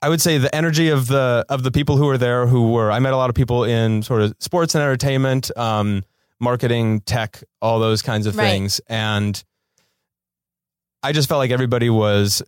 i 0.00 0.08
would 0.08 0.20
say 0.22 0.38
the 0.38 0.54
energy 0.54 0.88
of 0.88 1.06
the 1.08 1.44
of 1.48 1.62
the 1.62 1.70
people 1.70 1.96
who 1.98 2.06
were 2.06 2.16
there 2.18 2.46
who 2.46 2.70
were 2.72 2.90
i 2.90 2.98
met 3.00 3.12
a 3.12 3.16
lot 3.16 3.28
of 3.28 3.34
people 3.36 3.64
in 3.64 4.02
sort 4.02 4.22
of 4.22 4.34
sports 4.40 4.74
and 4.74 4.82
entertainment 4.82 5.50
um 5.58 6.04
marketing 6.40 7.00
tech 7.00 7.42
all 7.60 7.78
those 7.80 8.00
kinds 8.02 8.26
of 8.26 8.36
Right. 8.36 8.44
things 8.48 8.80
and 8.88 9.42
i 11.02 11.12
just 11.12 11.28
felt 11.28 11.38
like 11.38 11.50
everybody 11.50 11.90
was 11.90 12.42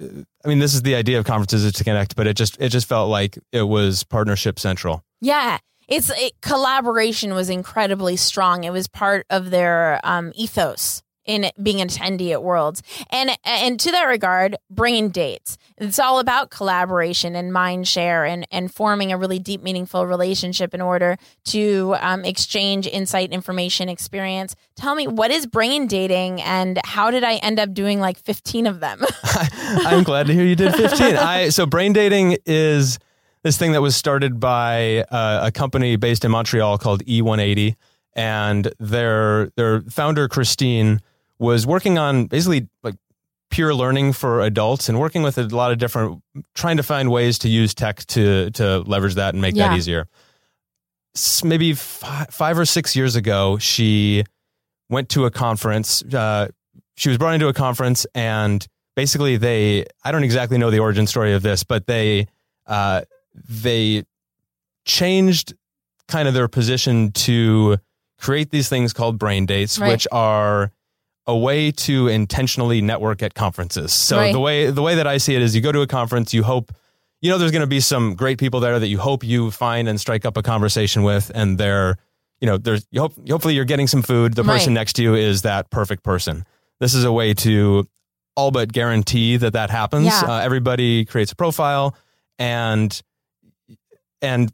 i 0.00 0.48
mean 0.48 0.58
this 0.60 0.74
is 0.74 0.82
the 0.82 0.94
idea 0.94 1.18
of 1.18 1.24
conferences 1.24 1.64
is 1.64 1.72
to 1.74 1.84
connect 1.84 2.14
but 2.16 2.26
it 2.26 2.36
just 2.36 2.56
it 2.60 2.68
just 2.68 2.88
felt 2.88 3.08
like 3.10 3.38
it 3.52 3.62
was 3.62 4.04
partnership 4.04 4.58
central 4.60 5.02
Yeah. 5.20 5.58
It's 5.88 6.10
it, 6.10 6.40
collaboration 6.40 7.34
was 7.34 7.50
incredibly 7.50 8.16
strong. 8.16 8.64
It 8.64 8.72
was 8.72 8.88
part 8.88 9.26
of 9.30 9.50
their 9.50 10.00
um, 10.04 10.32
ethos 10.34 11.02
in 11.28 11.50
being 11.62 11.80
an 11.80 11.88
attendee 11.88 12.32
at 12.32 12.40
Worldz. 12.40 12.80
And 13.10 13.30
and 13.44 13.78
to 13.80 13.92
that 13.92 14.04
regard, 14.04 14.56
brain 14.70 15.10
dates. 15.10 15.58
It's 15.76 15.98
all 16.00 16.18
about 16.18 16.50
collaboration 16.50 17.36
and 17.36 17.52
mind 17.52 17.86
share 17.86 18.24
and 18.24 18.46
and 18.50 18.74
forming 18.74 19.12
a 19.12 19.18
really 19.18 19.38
deep, 19.38 19.62
meaningful 19.62 20.06
relationship 20.06 20.74
in 20.74 20.80
order 20.80 21.18
to 21.46 21.94
um, 22.00 22.24
exchange 22.24 22.86
insight, 22.88 23.30
information, 23.30 23.88
experience. 23.88 24.56
Tell 24.74 24.94
me, 24.94 25.06
what 25.06 25.30
is 25.30 25.46
brain 25.46 25.86
dating, 25.86 26.40
and 26.40 26.80
how 26.84 27.10
did 27.10 27.22
I 27.22 27.36
end 27.36 27.60
up 27.60 27.74
doing 27.74 28.00
like 28.00 28.18
fifteen 28.18 28.66
of 28.66 28.80
them? 28.80 29.04
I'm 29.24 30.02
glad 30.02 30.26
to 30.28 30.32
hear 30.32 30.44
you 30.44 30.56
did 30.56 30.74
15. 30.74 31.16
I 31.16 31.50
so 31.50 31.66
brain 31.66 31.92
dating 31.92 32.38
is 32.46 32.98
this 33.42 33.56
thing 33.56 33.72
that 33.72 33.80
was 33.82 33.96
started 33.96 34.40
by 34.40 35.02
uh, 35.10 35.40
a 35.46 35.50
company 35.52 35.96
based 35.96 36.24
in 36.24 36.30
Montreal 36.30 36.78
called 36.78 37.04
E180, 37.04 37.74
and 38.14 38.72
their 38.78 39.50
their 39.56 39.80
founder 39.82 40.28
Christine 40.28 41.00
was 41.38 41.66
working 41.66 41.98
on 41.98 42.26
basically 42.26 42.68
like 42.82 42.96
pure 43.50 43.74
learning 43.74 44.12
for 44.12 44.42
adults 44.42 44.88
and 44.88 44.98
working 44.98 45.22
with 45.22 45.38
a 45.38 45.44
lot 45.44 45.72
of 45.72 45.78
different 45.78 46.22
trying 46.54 46.76
to 46.76 46.82
find 46.82 47.10
ways 47.10 47.38
to 47.38 47.48
use 47.48 47.74
tech 47.74 48.04
to 48.06 48.50
to 48.50 48.80
leverage 48.80 49.14
that 49.14 49.34
and 49.34 49.40
make 49.40 49.54
Yeah. 49.54 49.68
that 49.68 49.76
easier. 49.76 50.06
Maybe 51.42 51.74
fi- 51.74 52.26
five 52.30 52.58
or 52.58 52.64
six 52.64 52.94
years 52.94 53.16
ago, 53.16 53.58
she 53.58 54.24
went 54.88 55.08
to 55.10 55.24
a 55.24 55.30
conference. 55.30 56.02
Uh, 56.02 56.48
she 56.96 57.08
was 57.08 57.18
brought 57.18 57.34
into 57.34 57.48
a 57.48 57.52
conference 57.52 58.06
and 58.14 58.66
basically 58.96 59.36
they 59.36 59.84
i 60.02 60.10
don't 60.10 60.24
exactly 60.24 60.58
know 60.58 60.68
the 60.72 60.80
origin 60.80 61.06
story 61.06 61.32
of 61.32 61.42
this 61.42 61.62
but 61.62 61.86
they 61.86 62.26
uh, 62.66 63.02
they 63.48 64.04
changed 64.84 65.54
kind 66.08 66.26
of 66.28 66.34
their 66.34 66.48
position 66.48 67.12
to 67.12 67.76
create 68.18 68.50
these 68.50 68.68
things 68.68 68.92
called 68.92 69.18
brain 69.18 69.46
dates 69.46 69.78
Right. 69.78 69.90
which 69.92 70.06
are 70.10 70.72
a 71.26 71.36
way 71.36 71.70
to 71.72 72.08
intentionally 72.08 72.80
network 72.80 73.22
at 73.22 73.34
conferences 73.34 73.92
so 73.92 74.16
Right. 74.16 74.32
the 74.32 74.40
way 74.40 74.70
the 74.70 74.80
way 74.82 74.94
that 74.94 75.06
i 75.06 75.18
see 75.18 75.34
it 75.34 75.42
is 75.42 75.54
you 75.54 75.60
go 75.60 75.72
to 75.72 75.82
a 75.82 75.86
conference 75.86 76.32
you 76.32 76.42
hope 76.42 76.72
you 77.20 77.30
know 77.30 77.36
there's 77.36 77.50
going 77.52 77.60
to 77.60 77.66
be 77.66 77.80
some 77.80 78.14
great 78.14 78.38
people 78.38 78.60
there 78.60 78.78
that 78.78 78.88
you 78.88 78.98
hope 78.98 79.22
you 79.22 79.50
find 79.50 79.88
and 79.88 80.00
strike 80.00 80.24
up 80.24 80.36
a 80.38 80.42
conversation 80.42 81.02
with 81.02 81.30
and 81.34 81.58
they're 81.58 81.98
you 82.40 82.46
know 82.46 82.56
there's 82.56 82.86
you 82.90 83.00
hope 83.02 83.12
hopefully 83.28 83.54
you're 83.54 83.66
getting 83.66 83.86
some 83.86 84.00
food 84.02 84.34
the 84.34 84.44
person 84.44 84.70
Right. 84.72 84.80
next 84.80 84.94
to 84.94 85.02
you 85.02 85.14
is 85.14 85.42
that 85.42 85.70
perfect 85.70 86.02
person 86.02 86.46
this 86.80 86.94
is 86.94 87.04
a 87.04 87.12
way 87.12 87.34
to 87.34 87.86
all 88.36 88.50
but 88.52 88.72
guarantee 88.72 89.36
that 89.36 89.54
that 89.54 89.68
happens. 89.68 90.06
Yeah. 90.06 90.20
Uh, 90.20 90.38
everybody 90.38 91.04
creates 91.04 91.32
a 91.32 91.34
profile, 91.34 91.96
and 92.38 93.02
and 94.22 94.52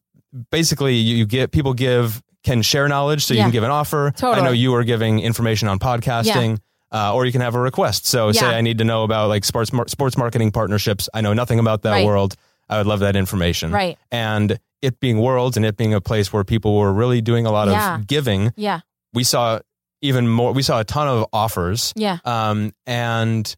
basically 0.50 0.96
you, 0.96 1.16
you 1.16 1.26
get 1.26 1.50
people 1.52 1.74
give 1.74 2.22
can 2.42 2.60
share 2.62 2.86
knowledge, 2.88 3.24
so 3.24 3.32
you 3.34 3.38
Yeah. 3.38 3.44
can 3.44 3.52
give 3.52 3.62
an 3.64 3.70
offer. 3.70 4.12
I 4.22 4.40
know 4.42 4.50
you 4.50 4.74
are 4.74 4.84
giving 4.84 5.20
information 5.20 5.68
on 5.68 5.78
podcasting. 5.78 6.58
Uh, 6.92 7.12
or 7.12 7.26
you 7.26 7.32
can 7.32 7.40
have 7.40 7.56
a 7.56 7.60
request. 7.60 8.06
So, 8.06 8.30
say 8.30 8.48
Yeah. 8.48 8.56
I 8.56 8.60
need 8.60 8.78
to 8.78 8.84
know 8.84 9.02
about 9.02 9.28
like 9.28 9.44
sports 9.44 9.72
mar- 9.72 9.88
sports 9.88 10.16
marketing 10.16 10.52
partnerships. 10.52 11.08
I 11.12 11.22
know 11.22 11.32
nothing 11.32 11.58
about 11.58 11.82
that 11.82 11.90
Right. 11.90 12.06
world. 12.06 12.36
I 12.68 12.78
would 12.78 12.86
love 12.86 13.00
that 13.00 13.16
information. 13.16 13.72
right. 13.72 13.98
And 14.12 14.60
it 14.80 15.00
being 15.00 15.16
Worldz 15.16 15.56
and 15.56 15.66
it 15.66 15.76
being 15.76 15.92
a 15.92 16.00
place 16.00 16.32
where 16.32 16.44
people 16.44 16.76
were 16.78 16.92
really 16.92 17.20
doing 17.20 17.46
a 17.46 17.50
lot 17.50 17.66
Yeah. 17.66 17.96
of 17.96 18.06
giving, 18.06 18.52
Yeah. 18.54 18.80
we 19.12 19.24
saw 19.24 19.58
even 20.02 20.28
more. 20.28 20.52
We 20.52 20.62
saw 20.62 20.78
a 20.78 20.84
ton 20.84 21.08
of 21.08 21.26
offers 21.32 21.92
Yeah. 21.96 22.18
um, 22.24 22.72
and 22.86 23.52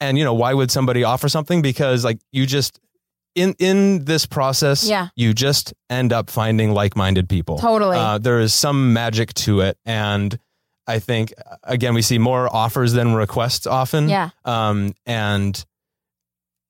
and 0.00 0.16
you 0.16 0.24
know 0.24 0.34
why 0.34 0.54
would 0.54 0.70
somebody 0.70 1.04
offer 1.04 1.28
something 1.28 1.60
because 1.60 2.02
like 2.02 2.18
you 2.32 2.46
just 2.46 2.80
in 3.34 3.54
in 3.58 4.04
this 4.04 4.26
process 4.26 4.84
Yeah. 4.88 5.08
you 5.16 5.32
just 5.34 5.72
end 5.88 6.12
up 6.12 6.30
finding 6.30 6.72
like-minded 6.72 7.28
people 7.28 7.58
Totally. 7.58 7.96
uh, 7.96 8.18
there 8.18 8.40
is 8.40 8.52
some 8.54 8.92
magic 8.92 9.32
to 9.34 9.60
it 9.60 9.78
and 9.86 10.38
i 10.86 10.98
think 10.98 11.32
again 11.62 11.94
we 11.94 12.02
see 12.02 12.18
more 12.18 12.54
offers 12.54 12.92
than 12.92 13.14
requests 13.14 13.66
often 13.66 14.08
yeah. 14.08 14.30
um, 14.44 14.92
and 15.06 15.64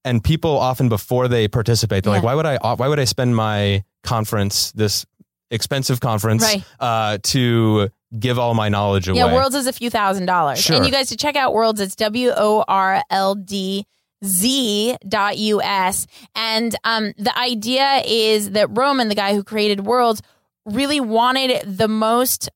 and 0.05 0.23
people 0.23 0.59
often 0.59 0.89
before 0.89 1.29
they 1.29 1.49
participate 1.49 2.05
they're 2.05 2.13
like 2.13 2.23
why 2.23 2.35
would 2.35 2.47
i 2.47 2.57
why 2.75 2.89
would 2.89 2.99
i 3.01 3.05
spend 3.05 3.35
my 3.37 3.83
conference 4.05 4.73
this 4.73 5.07
expensive 5.51 6.01
conference 6.01 6.43
Right. 6.43 6.65
uh, 6.81 7.19
to 7.25 7.91
give 8.19 8.39
all 8.39 8.55
my 8.55 8.69
knowledge 8.71 9.09
away 9.09 9.19
Yeah, 9.19 9.29
Worldz 9.29 9.55
is 9.55 9.67
a 9.67 9.73
few 9.73 9.91
thousand 9.91 10.25
dollars. 10.27 10.59
Sure. 10.61 10.77
And 10.77 10.85
you 10.87 10.91
guys 10.93 11.09
to 11.09 11.17
check 11.17 11.37
out 11.37 11.53
Worldz, 11.53 11.79
it's 11.81 11.95
W 11.97 12.31
O 12.35 12.65
R 12.67 13.03
L 13.11 13.35
D 13.35 13.87
Z 14.25 14.97
dot 15.07 15.39
US. 15.39 16.07
And 16.35 16.75
um, 16.85 17.13
the 17.19 17.37
idea 17.37 18.03
is 18.07 18.53
that 18.53 18.69
Roman, 18.71 19.09
the 19.09 19.15
guy 19.15 19.35
who 19.35 19.43
created 19.45 19.81
Worldz, 19.81 20.21
really 20.65 21.01
wanted 21.01 21.77
the 21.77 21.89
most 21.89 22.49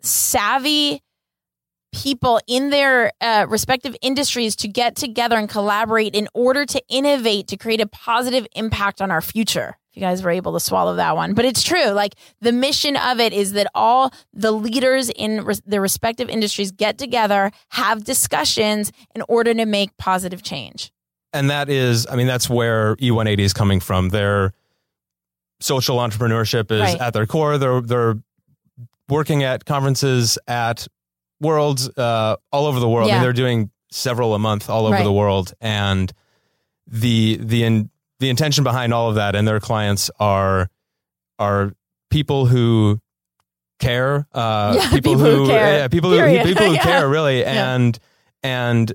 savvy 0.00 1.02
people 1.94 2.40
in 2.46 2.70
their 2.70 3.12
uh, 3.20 3.46
respective 3.48 3.96
industries 4.02 4.56
to 4.56 4.68
get 4.68 4.96
together 4.96 5.36
and 5.36 5.48
collaborate 5.48 6.14
in 6.14 6.28
order 6.34 6.66
to 6.66 6.82
innovate 6.88 7.46
to 7.48 7.56
create 7.56 7.80
a 7.80 7.86
positive 7.86 8.46
impact 8.56 9.00
on 9.00 9.10
our 9.10 9.20
future. 9.20 9.76
If 9.90 9.98
you 9.98 10.00
guys 10.00 10.24
were 10.24 10.30
able 10.30 10.54
to 10.54 10.60
swallow 10.60 10.96
that 10.96 11.14
one, 11.14 11.34
but 11.34 11.44
it's 11.44 11.62
true. 11.62 11.90
Like 11.90 12.16
the 12.40 12.50
mission 12.50 12.96
of 12.96 13.20
it 13.20 13.32
is 13.32 13.52
that 13.52 13.68
all 13.76 14.12
the 14.32 14.50
leaders 14.50 15.08
in 15.08 15.44
res- 15.44 15.62
their 15.64 15.80
respective 15.80 16.28
industries 16.28 16.72
get 16.72 16.98
together, 16.98 17.52
have 17.68 18.02
discussions 18.02 18.90
in 19.14 19.22
order 19.28 19.54
to 19.54 19.64
make 19.64 19.96
positive 19.96 20.42
change. 20.42 20.90
And 21.34 21.50
that 21.50 21.68
is 21.68 22.06
i 22.10 22.16
mean 22.16 22.26
that's 22.26 22.48
where 22.48 22.96
e180 22.96 23.38
is 23.40 23.52
coming 23.52 23.80
from 23.80 24.08
their 24.08 24.52
social 25.60 25.98
entrepreneurship 25.98 26.70
is 26.70 26.80
Right. 26.80 27.00
at 27.00 27.12
their 27.12 27.26
core 27.26 27.58
they're 27.58 27.80
they're 27.80 28.14
working 29.08 29.42
at 29.42 29.64
conferences 29.64 30.38
at 30.48 30.86
worlds 31.40 31.90
uh, 31.98 32.36
all 32.52 32.66
over 32.66 32.80
the 32.80 32.88
world 32.88 33.10
I 33.10 33.14
mean, 33.14 33.22
they're 33.22 33.32
doing 33.34 33.70
several 33.90 34.34
a 34.34 34.38
month 34.38 34.70
all 34.70 34.86
over 34.86 34.94
Right. 34.96 35.04
the 35.04 35.12
world 35.12 35.52
and 35.60 36.12
the 36.86 37.38
the 37.40 37.64
in, 37.64 37.90
the 38.20 38.28
intention 38.30 38.64
behind 38.64 38.94
all 38.94 39.08
of 39.08 39.16
that 39.16 39.34
and 39.34 39.46
their 39.46 39.60
clients 39.60 40.10
are 40.20 40.68
are 41.38 41.72
people 42.10 42.46
who 42.46 43.00
care 43.78 44.26
uh 44.32 44.76
Yeah, 44.78 44.90
people 44.90 45.18
who 45.18 45.46
care. 45.48 45.78
yeah, 45.78 45.88
people 45.88 46.10
who 46.10 46.42
people 46.44 46.66
who 46.66 46.72
Yeah. 46.74 46.82
care 46.82 47.08
really 47.08 47.40
Yeah. 47.40 47.74
and 47.74 47.98
and 48.42 48.92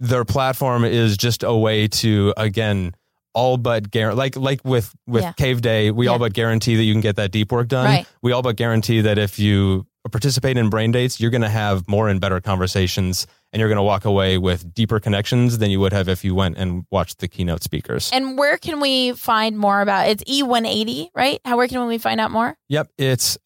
their 0.00 0.24
platform 0.24 0.84
is 0.84 1.16
just 1.16 1.42
a 1.42 1.54
way 1.54 1.88
to 1.88 2.32
again 2.36 2.94
all 3.34 3.56
but 3.56 3.90
guarantee 3.90 4.16
like 4.18 4.36
like 4.36 4.60
with 4.64 4.94
with 5.06 5.22
Yeah. 5.22 5.32
cave 5.32 5.60
day 5.60 5.90
we 5.90 6.06
all 6.08 6.18
but 6.18 6.32
guarantee 6.32 6.76
that 6.76 6.82
you 6.84 6.92
can 6.94 7.00
get 7.00 7.16
that 7.16 7.30
deep 7.30 7.52
work 7.52 7.68
done 7.68 7.84
Right. 7.84 8.06
we 8.22 8.32
all 8.32 8.42
but 8.42 8.56
guarantee 8.56 9.00
that 9.02 9.18
if 9.18 9.38
you 9.38 9.86
participate 10.10 10.56
in 10.56 10.70
brain 10.70 10.90
dates 10.90 11.20
you're 11.20 11.30
going 11.30 11.42
to 11.42 11.48
have 11.50 11.86
more 11.86 12.08
and 12.08 12.18
better 12.20 12.40
conversations 12.40 13.26
and 13.52 13.60
you're 13.60 13.68
going 13.68 13.76
to 13.76 13.82
walk 13.82 14.06
away 14.06 14.38
with 14.38 14.72
deeper 14.72 14.98
connections 14.98 15.58
than 15.58 15.70
you 15.70 15.78
would 15.80 15.92
have 15.92 16.08
if 16.08 16.24
you 16.24 16.34
went 16.34 16.56
and 16.56 16.84
watched 16.90 17.18
the 17.18 17.28
keynote 17.28 17.62
speakers 17.62 18.10
And 18.12 18.38
where 18.38 18.56
can 18.56 18.80
we 18.80 19.12
find 19.12 19.58
more 19.58 19.80
about 19.82 20.08
it's 20.08 20.24
E180, 20.24 21.10
right? 21.14 21.40
How 21.44 21.56
where 21.58 21.68
can 21.68 21.86
we 21.86 21.98
find 21.98 22.20
out 22.20 22.30
more? 22.30 22.56
yep 22.70 22.88
it's 22.96 23.36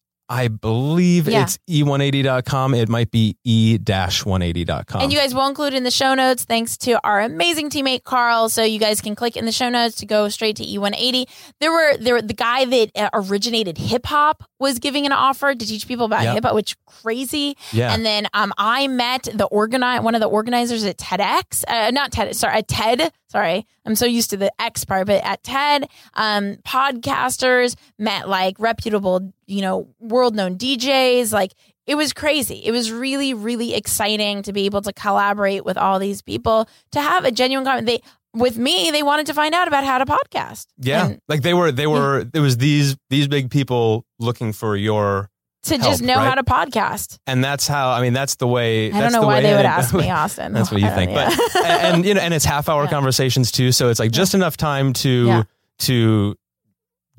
i 0.41 0.47
believe 0.47 1.27
Yeah. 1.27 1.43
it's 1.43 1.57
e180.com 1.69 2.73
it 2.73 2.89
might 2.89 3.11
be 3.11 3.37
e-180.com 3.45 5.01
And 5.01 5.11
you 5.13 5.17
guys 5.19 5.33
will 5.35 5.47
include 5.47 5.73
in 5.73 5.83
the 5.83 5.91
show 5.91 6.13
notes, 6.13 6.43
thanks 6.45 6.77
to 6.79 6.99
our 7.05 7.21
amazing 7.21 7.69
teammate 7.69 8.03
Carl. 8.03 8.49
So 8.49 8.63
you 8.63 8.79
guys 8.79 9.01
can 9.01 9.15
click 9.15 9.35
in 9.35 9.45
the 9.45 9.51
show 9.51 9.69
notes 9.69 9.95
to 9.97 10.05
go 10.05 10.29
straight 10.29 10.55
to 10.57 10.63
E180. 10.63 11.25
There 11.59 11.71
were 11.71 11.97
there 11.97 12.21
the 12.21 12.33
guy 12.33 12.65
that 12.65 12.91
uh, 12.95 13.09
originated 13.13 13.77
hip 13.77 14.05
hop 14.05 14.43
was 14.59 14.79
giving 14.79 15.05
an 15.05 15.11
offer 15.11 15.53
to 15.55 15.65
teach 15.65 15.87
people 15.87 16.05
about 16.05 16.23
Yep. 16.23 16.33
hip 16.35 16.43
hop, 16.45 16.55
which 16.55 16.75
crazy. 16.85 17.55
yeah 17.71 17.93
And 17.93 18.05
then 18.05 18.27
um, 18.33 18.53
I 18.57 18.87
met 18.87 19.23
the 19.33 19.47
organi- 19.49 20.03
one 20.03 20.15
of 20.15 20.21
the 20.21 20.27
organizers 20.27 20.83
at 20.85 20.97
TEDx, 20.97 21.63
uh, 21.67 21.91
not 21.91 22.11
TED, 22.11 22.35
sorry, 22.35 22.57
at 22.59 22.67
TED. 22.67 23.11
Sorry, 23.33 23.65
I'm 23.83 23.95
so 23.95 24.05
used 24.05 24.29
to 24.29 24.37
the 24.37 24.51
X 24.61 24.85
part, 24.85 25.07
but 25.07 25.23
at 25.23 25.41
TED, 25.41 25.89
um, 26.13 26.57
podcasters 26.57 27.75
met 27.97 28.29
like 28.29 28.59
reputable, 28.59 29.33
you 29.47 29.63
know, 29.63 29.87
world 29.99 30.35
known 30.35 30.55
DJs. 30.55 31.33
Like 31.33 31.53
it 31.87 31.95
was 31.95 32.13
crazy. 32.13 32.61
It 32.63 32.69
was 32.69 32.91
really, 32.91 33.33
really 33.33 33.73
exciting 33.73 34.43
to 34.43 34.53
be 34.53 34.67
able 34.67 34.83
to 34.83 34.93
collaborate 34.93 35.65
with 35.65 35.79
all 35.79 35.97
these 35.97 36.21
people 36.21 36.69
to 36.91 37.01
have 37.01 37.25
a 37.25 37.31
genuine 37.31 37.65
comment. 37.65 37.87
They 37.87 38.01
with 38.35 38.59
me, 38.59 38.91
they 38.91 39.01
wanted 39.01 39.25
to 39.25 39.33
find 39.33 39.55
out 39.55 39.67
about 39.67 39.83
how 39.83 39.97
to 39.97 40.05
podcast. 40.05 40.67
Yeah, 40.77 41.07
And 41.07 41.19
like 41.27 41.41
they 41.41 41.55
were, 41.55 41.71
they 41.71 41.87
were. 41.87 42.29
It 42.35 42.39
was 42.39 42.57
these 42.57 42.95
these 43.09 43.27
big 43.27 43.49
people 43.49 44.05
looking 44.19 44.53
for 44.53 44.75
your, 44.75 45.31
to 45.63 45.77
Help, 45.77 45.91
just 45.91 46.01
know 46.03 46.15
right? 46.15 46.27
how 46.27 46.35
to 46.35 46.43
podcast. 46.43 47.19
and 47.27 47.43
that's 47.43 47.67
how. 47.67 47.91
I 47.91 48.01
mean, 48.01 48.13
that's 48.13 48.35
the 48.35 48.47
way. 48.47 48.91
I 48.91 48.99
don't 49.01 49.11
know 49.13 49.21
the 49.21 49.27
why 49.27 49.35
way 49.35 49.43
they 49.43 49.55
would 49.55 49.65
ask 49.65 49.93
me, 49.93 50.09
Austin. 50.11 50.53
That's 50.53 50.71
what 50.71 50.81
you 50.81 50.89
think, 50.89 51.13
but 51.13 51.31
and, 51.65 51.95
and, 51.95 52.05
you 52.05 52.13
know, 52.13 52.21
and 52.21 52.33
it's 52.33 52.45
half 52.45 52.67
hour 52.69 52.83
Yeah. 52.83 52.89
conversations 52.89 53.51
too. 53.51 53.71
So 53.71 53.89
it's 53.89 53.99
like 53.99 54.11
just 54.11 54.33
enough 54.33 54.57
time 54.57 54.93
to 54.93 55.25
Yeah. 55.25 55.43
to 55.79 56.35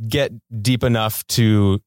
get 0.09 0.33
deep 0.63 0.83
enough 0.85 1.27
to 1.29 1.81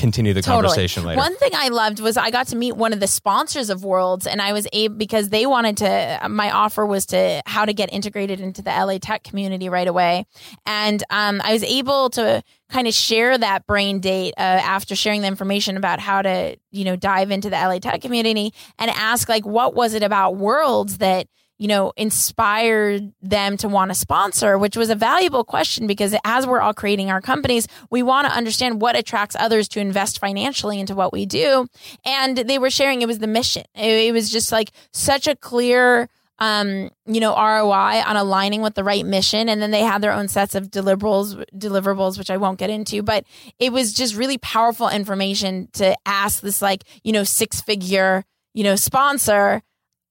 continue 0.00 0.32
the 0.32 0.42
Totally. 0.42 0.62
conversation 0.62 1.04
later. 1.04 1.18
One 1.18 1.36
thing 1.36 1.50
I 1.54 1.68
loved 1.68 2.00
was 2.00 2.16
I 2.16 2.30
got 2.30 2.48
to 2.48 2.56
meet 2.56 2.74
one 2.74 2.92
of 2.92 3.00
the 3.00 3.06
sponsors 3.06 3.70
of 3.70 3.82
Worldz, 3.82 4.26
and 4.26 4.40
I 4.42 4.52
was 4.52 4.66
able 4.72 4.96
because 4.96 5.28
they 5.28 5.46
wanted 5.46 5.76
to. 5.78 6.26
My 6.28 6.50
offer 6.50 6.84
was 6.84 7.06
to 7.06 7.42
how 7.46 7.64
to 7.64 7.72
get 7.72 7.92
integrated 7.92 8.40
into 8.40 8.62
the 8.62 8.70
LA 8.70 8.98
tech 8.98 9.22
community 9.22 9.68
right 9.68 9.86
away, 9.86 10.26
and 10.66 11.02
um, 11.10 11.40
I 11.44 11.52
was 11.52 11.62
able 11.62 12.10
to 12.10 12.42
kind 12.70 12.86
of 12.88 12.94
share 12.94 13.36
that 13.36 13.66
brain 13.66 14.00
date 14.00 14.34
uh, 14.38 14.40
after 14.40 14.96
sharing 14.96 15.20
the 15.20 15.28
information 15.28 15.76
about 15.76 16.00
how 16.00 16.22
to 16.22 16.56
you 16.70 16.84
know 16.84 16.96
dive 16.96 17.30
into 17.30 17.50
the 17.50 17.56
LA 17.56 17.78
tech 17.78 18.00
community 18.00 18.52
and 18.78 18.90
ask 18.90 19.28
like 19.28 19.44
what 19.44 19.74
was 19.74 19.94
it 19.94 20.02
about 20.02 20.34
Worldz 20.34 20.98
that 20.98 21.26
you 21.60 21.68
know, 21.68 21.92
inspired 21.98 23.12
them 23.20 23.58
to 23.58 23.68
want 23.68 23.90
to 23.90 23.94
sponsor, 23.94 24.56
which 24.56 24.78
was 24.78 24.88
a 24.88 24.94
valuable 24.94 25.44
question 25.44 25.86
because 25.86 26.16
as 26.24 26.46
we're 26.46 26.62
all 26.62 26.72
creating 26.72 27.10
our 27.10 27.20
companies, 27.20 27.68
we 27.90 28.02
want 28.02 28.26
to 28.26 28.32
understand 28.32 28.80
what 28.80 28.96
attracts 28.96 29.36
others 29.38 29.68
to 29.68 29.78
invest 29.78 30.18
financially 30.18 30.80
into 30.80 30.94
what 30.94 31.12
we 31.12 31.26
do. 31.26 31.68
And 32.02 32.38
they 32.38 32.58
were 32.58 32.70
sharing 32.70 33.02
it 33.02 33.06
was 33.06 33.18
the 33.18 33.26
mission. 33.26 33.64
It, 33.74 34.10
was 34.14 34.30
just 34.30 34.50
like 34.50 34.70
such 34.94 35.28
a 35.28 35.36
clear 35.36 36.08
um, 36.38 36.88
you 37.04 37.20
know, 37.20 37.36
ROI 37.36 38.02
on 38.06 38.16
aligning 38.16 38.62
with 38.62 38.74
the 38.74 38.82
right 38.82 39.04
mission. 39.04 39.50
And 39.50 39.60
then 39.60 39.70
they 39.70 39.82
had 39.82 40.00
their 40.00 40.12
own 40.12 40.28
sets 40.28 40.54
of 40.54 40.70
deliverables, 40.70 41.44
deliverables, 41.54 42.16
which 42.16 42.30
I 42.30 42.38
won't 42.38 42.58
get 42.58 42.70
into, 42.70 43.02
but 43.02 43.26
it 43.58 43.70
was 43.70 43.92
just 43.92 44.16
really 44.16 44.38
powerful 44.38 44.88
information 44.88 45.68
to 45.74 45.94
ask 46.06 46.40
this 46.40 46.62
like, 46.62 46.84
you 47.04 47.12
know, 47.12 47.24
six 47.24 47.60
figure, 47.60 48.24
you 48.54 48.64
know, 48.64 48.76
sponsor, 48.76 49.62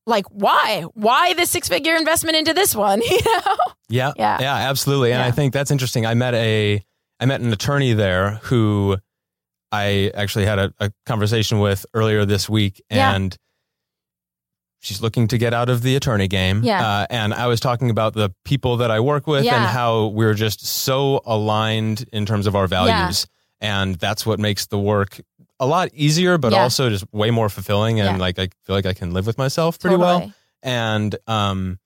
like 0.10 0.26
why 0.32 0.84
why 0.94 1.34
the 1.34 1.46
six 1.46 1.70
figure 1.70 1.96
investment 1.96 2.36
into 2.36 2.54
this 2.54 2.76
one 2.76 3.02
you 3.10 3.20
know 3.26 3.56
Yeah. 3.90 4.12
Yeah. 4.18 4.38
Yeah, 4.42 4.56
absolutely. 4.70 5.14
And 5.14 5.22
I 5.22 5.32
think 5.32 5.54
that's 5.54 5.72
interesting. 5.72 6.06
I 6.06 6.14
met 6.14 6.34
a 6.34 6.84
I 7.20 7.26
met 7.26 7.42
an 7.42 7.52
attorney 7.54 7.94
there 7.94 8.40
who 8.44 8.98
I 9.72 10.12
actually 10.16 10.46
had 10.46 10.60
a, 10.60 10.74
a 10.80 10.92
conversation 11.06 11.60
with 11.60 11.86
earlier 11.94 12.26
this 12.26 12.50
week 12.50 12.82
Yeah. 12.90 13.14
and 13.16 13.38
she's 14.80 15.02
looking 15.02 15.28
to 15.28 15.38
get 15.38 15.54
out 15.54 15.70
of 15.70 15.82
the 15.82 15.96
attorney 15.96 16.28
game. 16.28 16.64
Yeah. 16.64 16.86
Uh, 16.88 17.06
and 17.10 17.34
I 17.34 17.48
was 17.48 17.60
talking 17.60 17.90
about 17.90 18.14
the 18.14 18.34
people 18.46 18.78
that 18.78 18.92
I 18.92 19.00
work 19.00 19.28
with 19.28 19.44
Yeah. 19.44 19.56
and 19.58 19.66
how 19.66 20.08
we're 20.08 20.34
just 20.34 20.66
so 20.66 21.22
aligned 21.26 22.06
in 22.14 22.26
terms 22.26 22.48
of 22.48 22.56
our 22.56 22.68
values. 22.68 23.28
And 23.62 23.96
that's 23.96 24.26
what 24.26 24.40
makes 24.40 24.68
the 24.68 24.80
work 24.80 25.20
a 25.60 25.66
lot 25.66 25.90
easier, 25.94 26.38
but 26.38 26.52
Yeah. 26.54 26.64
also 26.64 26.90
just 26.90 27.06
way 27.12 27.32
more 27.32 27.50
fulfilling. 27.50 28.00
And 28.00 28.18
Yeah. 28.18 28.22
like 28.22 28.40
I 28.40 28.50
feel 28.66 28.76
like 28.76 28.86
I 28.86 28.94
can 28.94 29.12
live 29.14 29.26
with 29.28 29.38
myself 29.38 29.80
pretty 29.80 29.96
well 29.98 30.32
and 30.62 31.16
um 31.28 31.80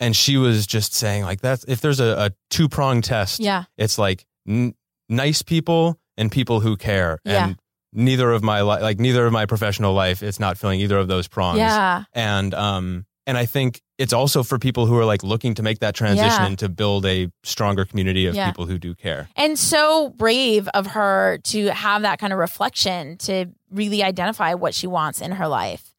and 0.00 0.16
she 0.16 0.36
was 0.38 0.66
just 0.66 0.94
saying 0.94 1.24
like 1.24 1.40
that's 1.42 1.64
if 1.68 1.80
there's 1.82 2.00
a, 2.00 2.26
a 2.26 2.30
two 2.48 2.68
prong 2.70 3.02
test 3.02 3.38
yeah 3.40 3.64
it's 3.76 3.98
like 3.98 4.24
n- 4.48 4.72
nice 5.10 5.42
people 5.42 5.98
and 6.16 6.32
people 6.32 6.60
who 6.60 6.74
care 6.76 7.18
Yeah. 7.26 7.44
and 7.48 7.58
neither 7.92 8.32
of 8.32 8.42
my 8.42 8.62
li- 8.62 8.80
like 8.80 8.98
neither 8.98 9.26
of 9.26 9.32
my 9.34 9.44
professional 9.44 9.92
life 9.92 10.22
it's 10.22 10.40
not 10.40 10.56
filling 10.56 10.80
either 10.80 10.96
of 10.96 11.08
those 11.08 11.28
prongs 11.28 11.58
yeah 11.58 12.04
and 12.14 12.54
um 12.54 13.04
and 13.28 13.38
i 13.38 13.46
think 13.46 13.80
it's 13.98 14.12
also 14.12 14.42
for 14.42 14.58
people 14.58 14.86
who 14.86 14.96
are 14.98 15.04
like 15.04 15.22
looking 15.22 15.54
to 15.54 15.62
make 15.62 15.78
that 15.80 15.94
transition 15.94 16.42
Yeah. 16.42 16.46
and 16.46 16.58
to 16.58 16.68
build 16.68 17.06
a 17.06 17.30
stronger 17.44 17.84
community 17.84 18.26
of 18.26 18.34
Yeah. 18.34 18.46
people 18.50 18.66
who 18.66 18.78
do 18.78 18.94
care 18.96 19.28
and 19.36 19.56
so 19.58 20.08
brave 20.10 20.66
of 20.74 20.88
her 20.88 21.38
to 21.52 21.66
have 21.72 22.02
that 22.02 22.18
kind 22.18 22.32
of 22.32 22.38
reflection 22.40 23.16
to 23.18 23.46
really 23.70 24.02
identify 24.02 24.54
what 24.54 24.74
she 24.74 24.86
wants 24.88 25.20
in 25.20 25.32
her 25.32 25.46
life 25.46 25.94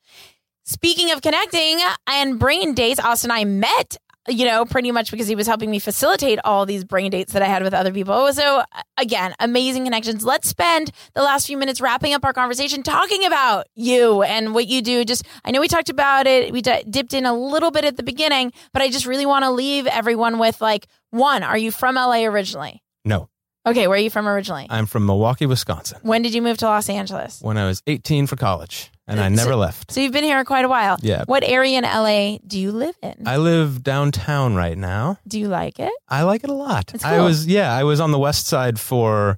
speaking 0.65 1.11
of 1.11 1.21
connecting 1.21 1.79
and 2.07 2.39
brain 2.39 2.73
dates 2.73 2.99
austin 2.99 3.31
and 3.31 3.39
i 3.39 3.45
met 3.45 3.97
you 4.29 4.45
know 4.45 4.65
pretty 4.65 4.91
much 4.91 5.11
because 5.11 5.27
he 5.27 5.35
was 5.35 5.47
helping 5.47 5.69
me 5.71 5.79
facilitate 5.79 6.39
all 6.45 6.65
these 6.65 6.83
brain 6.83 7.11
dates 7.11 7.33
that 7.33 7.41
i 7.41 7.45
had 7.45 7.63
with 7.63 7.73
other 7.73 7.91
people. 7.91 8.31
So 8.33 8.59
uh, 8.59 8.63
again 8.97 9.33
amazing 9.39 9.83
connections. 9.83 10.23
Let's 10.23 10.47
spend 10.47 10.91
the 11.13 11.21
last 11.21 11.47
few 11.47 11.57
minutes 11.57 11.81
wrapping 11.81 12.13
up 12.13 12.23
our 12.23 12.33
conversation 12.33 12.83
talking 12.83 13.25
about 13.25 13.67
you 13.75 14.21
and 14.23 14.53
what 14.53 14.67
you 14.67 14.81
do. 14.81 15.03
Just 15.05 15.25
i 15.43 15.51
know 15.51 15.59
we 15.59 15.67
talked 15.67 15.89
about 15.89 16.27
it. 16.27 16.53
We 16.53 16.61
d- 16.61 16.83
dipped 16.89 17.13
in 17.13 17.25
a 17.25 17.33
little 17.33 17.71
bit 17.71 17.85
at 17.85 17.97
the 17.97 18.03
beginning 18.03 18.53
but 18.73 18.81
i 18.81 18.89
just 18.89 19.05
really 19.05 19.25
want 19.25 19.43
to 19.43 19.51
leave 19.51 19.87
everyone 19.87 20.39
with 20.39 20.61
like 20.61 20.87
one 21.11 21.43
are 21.43 21.57
you 21.57 21.71
from 21.71 21.95
la 21.95 22.13
originally? 22.23 22.81
No. 23.05 23.29
Okay, 23.65 23.87
where 23.87 23.97
are 23.97 24.01
you 24.01 24.09
from 24.09 24.27
originally? 24.27 24.67
i'm 24.69 24.85
from 24.85 25.05
milwaukee 25.05 25.45
wisconsin. 25.45 25.99
When 26.03 26.21
did 26.21 26.33
you 26.33 26.41
move 26.41 26.57
to 26.59 26.65
Los 26.65 26.89
Angeles? 26.89 27.39
when 27.41 27.57
i 27.57 27.65
was 27.65 27.81
18 27.87 28.27
for 28.27 28.35
college 28.35 28.91
and 29.09 29.19
i 29.19 29.27
So- 29.29 29.35
never 29.35 29.55
left 29.55 29.91
So 29.91 29.99
you've 30.01 30.13
been 30.13 30.23
here 30.23 30.43
quite 30.45 30.63
a 30.65 30.69
while. 30.69 30.97
yeah 31.01 31.23
What 31.25 31.43
area 31.43 31.77
in 31.77 31.83
LA 31.83 32.37
do 32.47 32.59
you 32.59 32.71
live 32.71 32.95
in? 33.01 33.15
i 33.25 33.37
live 33.37 33.83
downtown 33.83 34.55
right 34.55 34.77
now 34.77 35.17
do 35.27 35.39
you 35.39 35.47
like 35.49 35.79
it? 35.79 35.91
I 36.07 36.23
like 36.23 36.43
it 36.43 36.49
a 36.49 36.53
lot. 36.53 36.93
It's 36.93 37.03
I 37.03 37.19
was 37.19 37.45
yeah, 37.47 37.73
I 37.75 37.83
was 37.83 37.99
on 37.99 38.11
the 38.11 38.19
west 38.19 38.47
side 38.47 38.79
for 38.79 39.37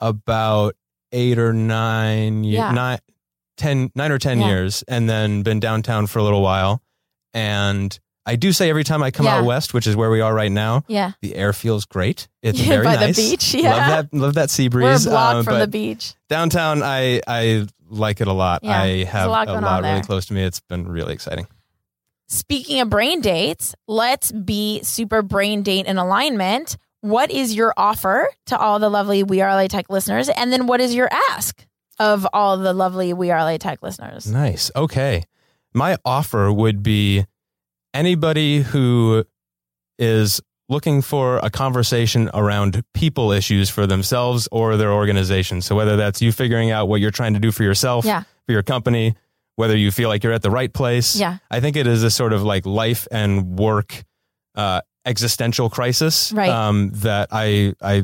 about 0.00 0.74
eight 1.12 1.38
or 1.38 1.52
nine 1.52 2.44
years, 2.44 2.54
Yeah. 2.58 2.70
nine, 2.72 2.98
ten, 3.56 3.90
nine 3.94 4.12
or 4.12 4.18
ten 4.18 4.40
Yeah. 4.40 4.48
years, 4.48 4.82
and 4.88 5.08
then 5.08 5.42
been 5.42 5.60
downtown 5.60 6.06
for 6.06 6.18
a 6.18 6.22
little 6.22 6.42
while. 6.42 6.82
And 7.32 7.98
I 8.28 8.34
do 8.36 8.52
say 8.52 8.68
every 8.68 8.82
time 8.84 9.02
I 9.02 9.10
come 9.12 9.26
Yeah. 9.26 9.36
out 9.38 9.44
west, 9.44 9.72
which 9.72 9.86
is 9.86 9.94
where 9.94 10.10
we 10.10 10.20
are 10.20 10.34
right 10.34 10.50
now, 10.50 10.82
Yeah. 10.88 11.12
the 11.22 11.36
air 11.36 11.52
feels 11.52 11.84
great. 11.84 12.26
It's 12.42 12.58
Yeah, 12.62 12.66
very 12.66 12.84
by 12.84 12.96
the 13.06 13.12
beach, 13.14 13.54
yeah. 13.54 13.70
Love 13.70 13.86
that. 14.10 14.18
Love 14.18 14.34
that 14.34 14.50
sea 14.50 14.68
breeze. 14.68 15.06
We're 15.06 15.12
a 15.12 15.14
block 15.14 15.34
um, 15.36 15.44
from 15.44 15.58
the 15.60 15.68
beach. 15.68 16.14
downtown, 16.28 16.82
I 16.82 17.20
I 17.28 17.66
like 17.88 18.20
it 18.20 18.26
a 18.26 18.32
lot. 18.32 18.64
Yeah, 18.64 18.80
I 18.82 18.86
there's 18.88 19.02
a 19.02 19.10
have 19.10 19.30
lot 19.30 19.48
a 19.48 19.52
lot 19.60 19.82
really 19.82 19.94
there. 19.94 20.02
close 20.02 20.26
to 20.26 20.34
me. 20.34 20.42
It's 20.42 20.58
been 20.60 20.88
really 20.88 21.14
exciting. 21.14 21.46
Speaking 22.28 22.80
of 22.80 22.90
brain 22.90 23.20
dates, 23.20 23.74
let's 23.86 24.32
be 24.32 24.82
super 24.82 25.22
brain 25.22 25.62
date 25.62 25.86
in 25.86 25.96
alignment. 25.96 26.76
What 27.00 27.30
is 27.30 27.54
your 27.54 27.72
offer 27.76 28.28
to 28.46 28.58
all 28.58 28.80
the 28.80 28.88
lovely 28.88 29.22
We 29.22 29.40
Are 29.42 29.54
LA 29.54 29.68
Tech 29.68 29.88
listeners? 29.88 30.28
And 30.28 30.52
then 30.52 30.66
what 30.66 30.80
is 30.80 30.92
your 30.92 31.08
ask 31.30 31.64
of 32.00 32.26
all 32.32 32.56
the 32.56 32.72
lovely 32.72 33.12
We 33.12 33.30
Are 33.30 33.38
LA 33.38 33.58
Tech 33.58 33.80
listeners? 33.82 34.26
Nice. 34.26 34.72
Okay. 34.74 35.22
My 35.72 35.98
offer 36.04 36.52
would 36.52 36.82
be 36.82 37.26
anybody 37.96 38.60
who 38.62 39.24
is 39.98 40.40
looking 40.68 41.00
for 41.00 41.38
a 41.42 41.48
conversation 41.50 42.28
around 42.34 42.82
people 42.92 43.30
issues 43.32 43.70
for 43.70 43.86
themselves 43.86 44.48
or 44.50 44.76
their 44.76 44.92
organization. 44.92 45.62
So 45.62 45.76
whether 45.76 45.96
that's 45.96 46.20
you 46.20 46.32
figuring 46.32 46.70
out 46.72 46.88
what 46.88 47.00
you're 47.00 47.12
trying 47.12 47.34
to 47.34 47.40
do 47.40 47.52
for 47.52 47.62
yourself, 47.62 48.04
Yeah. 48.04 48.22
for 48.46 48.52
your 48.52 48.62
company, 48.64 49.14
whether 49.54 49.76
you 49.76 49.90
feel 49.90 50.08
like 50.08 50.24
you're 50.24 50.32
at 50.34 50.42
the 50.42 50.50
right 50.50 50.72
place. 50.72 51.14
Yeah. 51.16 51.38
I 51.50 51.60
think 51.60 51.76
it 51.76 51.86
is 51.86 52.02
a 52.02 52.10
sort 52.10 52.32
of 52.32 52.42
like 52.42 52.66
life 52.66 53.06
and 53.10 53.58
work 53.58 54.04
uh, 54.56 54.80
existential 55.04 55.70
crisis 55.70 56.32
Right. 56.32 56.50
um, 56.50 56.90
that 56.94 57.28
I 57.30 57.74
I 57.80 58.02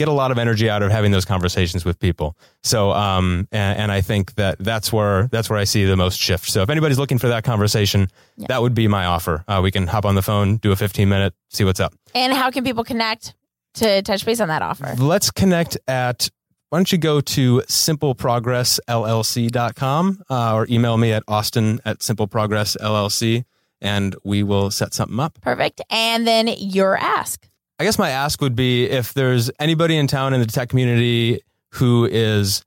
get 0.00 0.08
a 0.08 0.12
lot 0.12 0.30
of 0.32 0.38
energy 0.38 0.68
out 0.70 0.82
of 0.82 0.90
having 0.90 1.12
those 1.12 1.26
conversations 1.26 1.84
with 1.84 1.98
people. 1.98 2.34
So 2.62 2.90
um, 2.92 3.46
and, 3.52 3.78
and 3.78 3.92
I 3.92 4.00
think 4.00 4.34
that 4.36 4.56
that's 4.58 4.90
where 4.92 5.28
that's 5.30 5.50
where 5.50 5.58
I 5.58 5.64
see 5.64 5.84
the 5.84 5.96
most 5.96 6.18
shift. 6.18 6.48
So 6.50 6.62
if 6.62 6.70
anybody's 6.70 6.98
looking 6.98 7.18
for 7.18 7.28
that 7.28 7.44
conversation, 7.44 8.08
Yeah. 8.36 8.46
that 8.48 8.62
would 8.62 8.74
be 8.74 8.88
my 8.88 9.04
offer. 9.04 9.44
Uh, 9.46 9.60
we 9.62 9.70
can 9.70 9.86
hop 9.86 10.06
on 10.06 10.14
the 10.14 10.22
phone, 10.22 10.56
do 10.56 10.72
a 10.72 10.76
15 10.76 11.06
minute, 11.08 11.34
see 11.50 11.64
what's 11.64 11.80
up. 11.80 11.92
And 12.14 12.32
how 12.32 12.50
can 12.50 12.64
people 12.64 12.82
connect 12.82 13.34
to 13.74 14.00
touch 14.02 14.24
base 14.24 14.40
on 14.40 14.48
that 14.48 14.62
offer? 14.62 14.94
Let's 14.98 15.30
connect 15.30 15.76
at 15.86 16.30
why 16.70 16.78
don't 16.78 16.90
you 16.92 16.98
go 16.98 17.20
to 17.20 17.58
simpleprogressllc.com 17.68 20.22
uh, 20.30 20.54
or 20.54 20.66
email 20.70 20.96
me 20.96 21.12
at 21.12 21.22
austin 21.28 21.80
at 21.84 21.98
simpleprogressllc 21.98 23.44
and 23.82 24.16
we 24.24 24.42
will 24.42 24.70
set 24.70 24.94
something 24.94 25.20
up. 25.20 25.38
Perfect. 25.40 25.80
And 25.90 26.26
then 26.26 26.48
your 26.58 26.96
ask. 26.96 27.48
I 27.80 27.84
guess 27.84 27.98
my 27.98 28.10
ask 28.10 28.42
would 28.42 28.54
be 28.54 28.84
if 28.84 29.14
there's 29.14 29.50
anybody 29.58 29.96
in 29.96 30.06
town 30.06 30.34
in 30.34 30.40
the 30.40 30.46
tech 30.46 30.68
community 30.68 31.40
who 31.72 32.04
is 32.04 32.62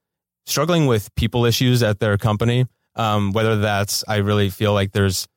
struggling 0.48 0.88
with 0.88 1.14
people 1.14 1.46
issues 1.46 1.84
at 1.84 2.00
their 2.00 2.18
company, 2.18 2.66
um, 2.96 3.32
whether 3.32 3.58
that's, 3.58 4.04
I 4.08 4.18
really 4.18 4.50
feel 4.50 4.74
like 4.74 4.92
there's 4.92 5.28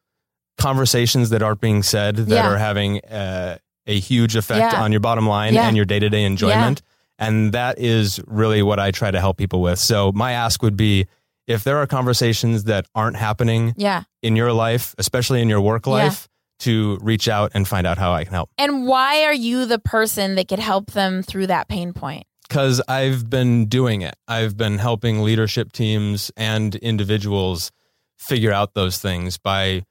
conversations 0.57 1.29
that 1.29 1.43
aren't 1.43 1.61
being 1.61 1.83
said 1.83 2.17
that 2.17 2.29
Yeah. 2.35 2.47
are 2.49 2.57
having 2.57 3.05
uh, 3.05 3.59
a 3.87 4.01
huge 4.01 4.35
effect 4.35 4.73
Yeah. 4.73 4.83
on 4.83 4.93
your 4.93 5.01
bottom 5.01 5.27
line 5.27 5.53
Yeah. 5.53 5.69
and 5.69 5.77
your 5.77 5.85
day 5.85 5.99
to 5.99 6.09
day 6.09 6.25
enjoyment. 6.25 6.81
And 7.19 7.53
that 7.53 7.79
is 7.79 8.19
really 8.27 8.63
what 8.63 8.79
I 8.81 8.91
try 8.93 9.11
to 9.11 9.21
help 9.21 9.37
people 9.37 9.61
with. 9.61 9.79
So 9.79 10.11
my 10.13 10.33
ask 10.33 10.63
would 10.63 10.77
be 10.77 11.07
if 11.47 11.65
there 11.65 11.77
are 11.77 11.87
conversations 11.87 12.65
that 12.65 12.87
aren't 12.95 13.17
happening 13.17 13.75
Yeah. 13.77 14.05
in 14.23 14.37
your 14.37 14.53
life, 14.55 14.95
especially 14.97 15.43
in 15.43 15.51
your 15.51 15.61
work 15.61 15.87
life, 15.87 16.29
to 16.61 16.99
reach 17.01 17.29
out 17.29 17.53
and 17.55 17.67
find 17.67 17.87
out 17.87 17.99
how 17.99 18.13
I 18.13 18.25
can 18.25 18.33
help. 18.33 18.51
And 18.59 18.87
why 18.87 19.25
are 19.25 19.35
you 19.35 19.67
the 19.67 19.79
person 19.79 20.35
that 20.37 20.49
could 20.49 20.59
help 20.59 20.93
them 20.93 21.23
through 21.23 21.49
that 21.49 21.69
pain 21.69 21.93
point? 21.93 22.25
Because 22.49 22.81
I've 22.89 23.29
been 23.29 23.67
doing 23.67 24.03
it. 24.03 24.15
I've 24.29 24.57
been 24.57 24.79
helping 24.79 25.23
leadership 25.23 25.73
teams 25.73 26.31
and 26.37 26.75
individuals 26.77 27.73
figure 28.19 28.53
out 28.53 28.75
those 28.75 28.99
things 28.99 29.37
by 29.37 29.83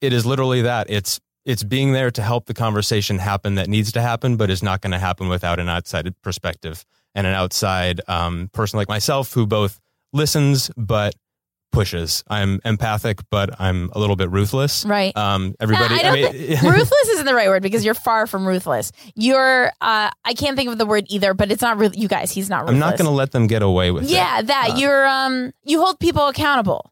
it 0.00 0.12
is 0.12 0.26
literally 0.26 0.62
that. 0.62 0.90
It's 0.90 1.20
it's 1.44 1.62
being 1.62 1.92
there 1.92 2.10
to 2.10 2.22
help 2.22 2.46
the 2.46 2.54
conversation 2.54 3.18
happen 3.18 3.56
that 3.56 3.68
needs 3.68 3.92
to 3.92 4.00
happen, 4.00 4.36
but 4.36 4.48
is 4.48 4.62
not 4.62 4.80
going 4.80 4.92
to 4.92 4.98
happen 4.98 5.28
without 5.28 5.60
an 5.60 5.68
outside 5.68 6.14
perspective 6.22 6.84
and 7.14 7.26
an 7.26 7.34
outside 7.34 8.00
um, 8.08 8.48
person 8.52 8.78
like 8.78 8.88
myself 8.88 9.34
who 9.34 9.46
both 9.46 9.78
listens 10.12 10.70
but 10.76 11.14
pushes. 11.72 12.22
I'm 12.28 12.60
empathic, 12.64 13.18
but 13.30 13.60
I'm 13.60 13.90
a 13.92 13.98
little 13.98 14.16
bit 14.16 14.30
ruthless. 14.30 14.84
Right. 14.84 15.16
Um, 15.16 15.54
everybody. 15.60 15.94
I 16.02 16.08
I 16.08 16.12
mean, 16.12 16.32
thi- 16.32 16.48
ruthless 16.68 17.08
isn't 17.08 17.26
the 17.26 17.34
right 17.34 17.48
word 17.48 17.62
because 17.62 17.84
you're 17.84 17.94
far 17.94 18.26
from 18.26 18.46
ruthless. 18.46 18.92
You're 19.16 19.66
uh, 19.80 20.10
I 20.24 20.34
can't 20.34 20.56
think 20.56 20.70
of 20.70 20.78
the 20.78 20.86
word 20.86 21.04
either, 21.08 21.34
but 21.34 21.50
it's 21.50 21.62
not 21.62 21.76
really 21.78 21.98
you 21.98 22.08
guys. 22.08 22.30
He's 22.30 22.48
not 22.48 22.60
ruthless. 22.62 22.74
I'm 22.74 22.78
not 22.80 22.96
going 22.98 23.06
to 23.08 23.14
let 23.14 23.32
them 23.32 23.46
get 23.46 23.62
away 23.62 23.90
with 23.90 24.04
it. 24.04 24.10
Yeah, 24.10 24.42
that 24.42 24.70
Uh, 24.70 24.76
you're 24.76 25.06
um 25.06 25.52
you 25.64 25.80
hold 25.80 25.98
people 25.98 26.28
accountable. 26.28 26.90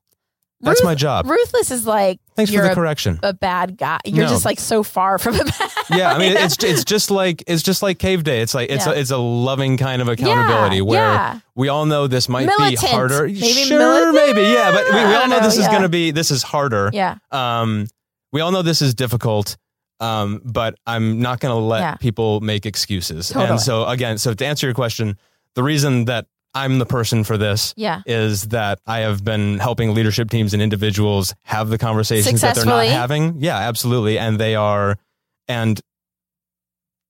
That's 0.63 0.81
Ruth- 0.81 0.85
my 0.85 0.95
job. 0.95 1.27
Ruthless 1.29 1.71
is 1.73 1.87
like 1.87 2.21
Thanks 2.37 2.53
you're 2.53 2.63
for 2.63 2.67
the 2.69 2.73
a, 2.73 2.75
correction. 2.77 3.19
a 3.23 3.33
bad 3.35 3.77
guy. 3.77 3.99
You're 4.05 4.27
No. 4.27 4.31
just 4.31 4.45
like 4.45 4.61
so 4.61 4.83
far 4.83 5.19
from 5.19 5.35
a 5.35 5.45
bad. 5.45 5.71
yeah, 5.91 6.13
I 6.15 6.19
mean, 6.19 6.37
it's 6.37 6.63
it's 6.63 6.85
just 6.85 7.11
like 7.11 7.43
it's 7.49 7.63
just 7.63 7.83
like 7.83 7.99
Cave 7.99 8.23
Day. 8.25 8.41
It's 8.43 8.55
like 8.55 8.71
it's 8.71 8.87
Yeah. 8.87 8.93
a, 8.93 8.97
it's 8.97 9.11
a 9.11 9.17
loving 9.19 9.77
kind 9.77 10.01
of 10.01 10.09
accountability 10.09 10.81
where 10.81 11.03
yeah. 11.03 11.41
we 11.57 11.69
all 11.69 11.85
know 11.85 12.07
this 12.07 12.29
might 12.29 12.47
Militant. 12.47 12.81
be 12.81 12.87
harder. 12.87 13.27
Maybe 13.27 13.41
sure, 13.41 13.79
militant? 13.79 14.15
maybe, 14.15 14.49
yeah, 14.49 14.71
but 14.71 14.85
we, 14.85 14.91
we 14.95 14.99
I 15.01 15.05
all 15.05 15.13
don't 15.23 15.31
know, 15.31 15.37
know, 15.39 15.45
this 15.45 15.55
is 15.59 15.65
yeah. 15.65 15.71
going 15.71 15.83
to 15.83 15.89
be 15.89 16.11
this 16.13 16.31
is 16.31 16.43
harder. 16.45 16.91
yeah. 16.93 17.17
Um, 17.33 17.87
we 18.33 18.41
all 18.41 18.53
know 18.53 18.63
this 18.63 18.81
is 18.83 18.95
difficult. 18.95 19.57
Um, 20.01 20.41
but 20.45 20.75
I'm 20.85 21.21
not 21.21 21.39
going 21.39 21.55
to 21.55 21.61
let 21.61 21.81
Yeah. 21.81 21.95
people 21.95 22.41
make 22.41 22.67
excuses. 22.67 23.29
Totally. 23.29 23.51
And 23.51 23.61
so 23.61 23.87
again, 23.87 24.19
so 24.19 24.35
to 24.35 24.45
answer 24.47 24.67
your 24.67 24.75
question, 24.75 25.17
the 25.55 25.63
reason 25.63 26.07
that 26.07 26.27
I'm 26.55 26.79
the 26.79 26.87
person 26.87 27.25
for 27.25 27.39
this 27.39 27.73
Yeah. 27.77 28.03
is 28.07 28.49
that 28.49 28.81
I 28.87 29.01
have 29.01 29.25
been 29.25 29.59
helping 29.59 29.95
leadership 29.95 30.29
teams 30.31 30.53
and 30.53 30.63
individuals 30.63 31.35
have 31.45 31.69
the 31.71 31.79
conversations 31.79 32.41
that 32.43 32.57
they're 32.57 32.65
not 32.67 32.85
having. 32.87 33.37
Yeah, 33.41 33.57
absolutely. 33.57 34.19
And 34.19 34.39
they 34.39 34.55
are, 34.55 34.99
and 35.49 35.81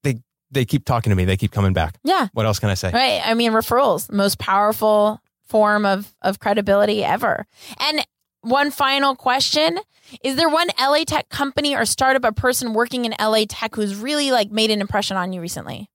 they 0.04 0.20
they 0.50 0.64
keep 0.64 0.84
talking 0.84 1.10
to 1.10 1.16
me. 1.16 1.24
They 1.24 1.36
keep 1.36 1.50
coming 1.50 1.72
back. 1.72 1.98
Yeah. 2.04 2.28
What 2.34 2.46
else 2.46 2.58
can 2.58 2.68
I 2.70 2.74
say? 2.74 2.90
Right. 2.92 3.20
I 3.24 3.34
mean, 3.34 3.52
referrals, 3.52 4.10
most 4.12 4.38
powerful 4.38 5.20
form 5.48 5.84
of, 5.84 6.14
of 6.22 6.38
credibility 6.38 7.04
ever. 7.04 7.46
And 7.78 8.04
one 8.42 8.70
final 8.70 9.14
question 9.16 9.78
Is 10.22 10.36
there 10.36 10.48
one 10.48 10.68
LA 10.80 11.04
tech 11.04 11.28
company 11.30 11.74
or 11.74 11.84
startup 11.84 12.24
or 12.24 12.32
person 12.32 12.74
working 12.74 13.04
in 13.06 13.14
LA 13.20 13.44
tech 13.48 13.74
who's 13.74 13.96
really 13.96 14.30
like 14.30 14.50
made 14.50 14.70
an 14.70 14.80
impression 14.80 15.16
on 15.16 15.32
you 15.32 15.40
recently? 15.40 15.88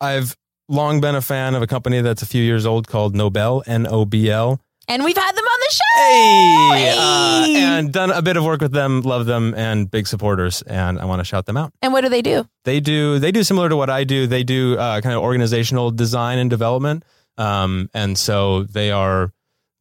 I've 0.00 0.36
long 0.68 1.00
been 1.00 1.14
a 1.14 1.20
fan 1.20 1.54
of 1.54 1.62
a 1.62 1.66
company 1.66 2.00
that's 2.00 2.22
a 2.22 2.26
few 2.26 2.42
years 2.42 2.66
old 2.66 2.88
called 2.88 3.14
NOBL, 3.14 3.62
N 3.66 3.86
O 3.88 4.04
B 4.04 4.30
L. 4.30 4.60
And 4.88 5.02
we've 5.02 5.16
had 5.16 5.32
them 5.34 5.44
on 5.44 5.60
the 5.60 5.72
show. 5.72 6.76
Hey, 6.76 6.94
uh, 6.96 7.76
and 7.76 7.92
done 7.92 8.12
a 8.12 8.22
bit 8.22 8.36
of 8.36 8.44
work 8.44 8.60
with 8.60 8.70
them. 8.70 9.00
Love 9.02 9.26
them 9.26 9.52
and 9.56 9.90
big 9.90 10.06
supporters. 10.06 10.62
And 10.62 11.00
I 11.00 11.06
want 11.06 11.18
to 11.18 11.24
shout 11.24 11.46
them 11.46 11.56
out. 11.56 11.72
And 11.82 11.92
what 11.92 12.02
do 12.02 12.08
they 12.08 12.22
do? 12.22 12.48
They 12.64 12.78
do 12.78 13.18
they 13.18 13.32
do 13.32 13.42
similar 13.42 13.68
to 13.68 13.76
what 13.76 13.90
I 13.90 14.04
do. 14.04 14.26
They 14.28 14.44
do 14.44 14.78
uh, 14.78 15.00
kind 15.00 15.14
of 15.16 15.22
organizational 15.22 15.90
design 15.90 16.38
and 16.38 16.48
development. 16.48 17.04
Um, 17.36 17.90
and 17.94 18.16
so 18.16 18.62
they 18.62 18.92
are 18.92 19.32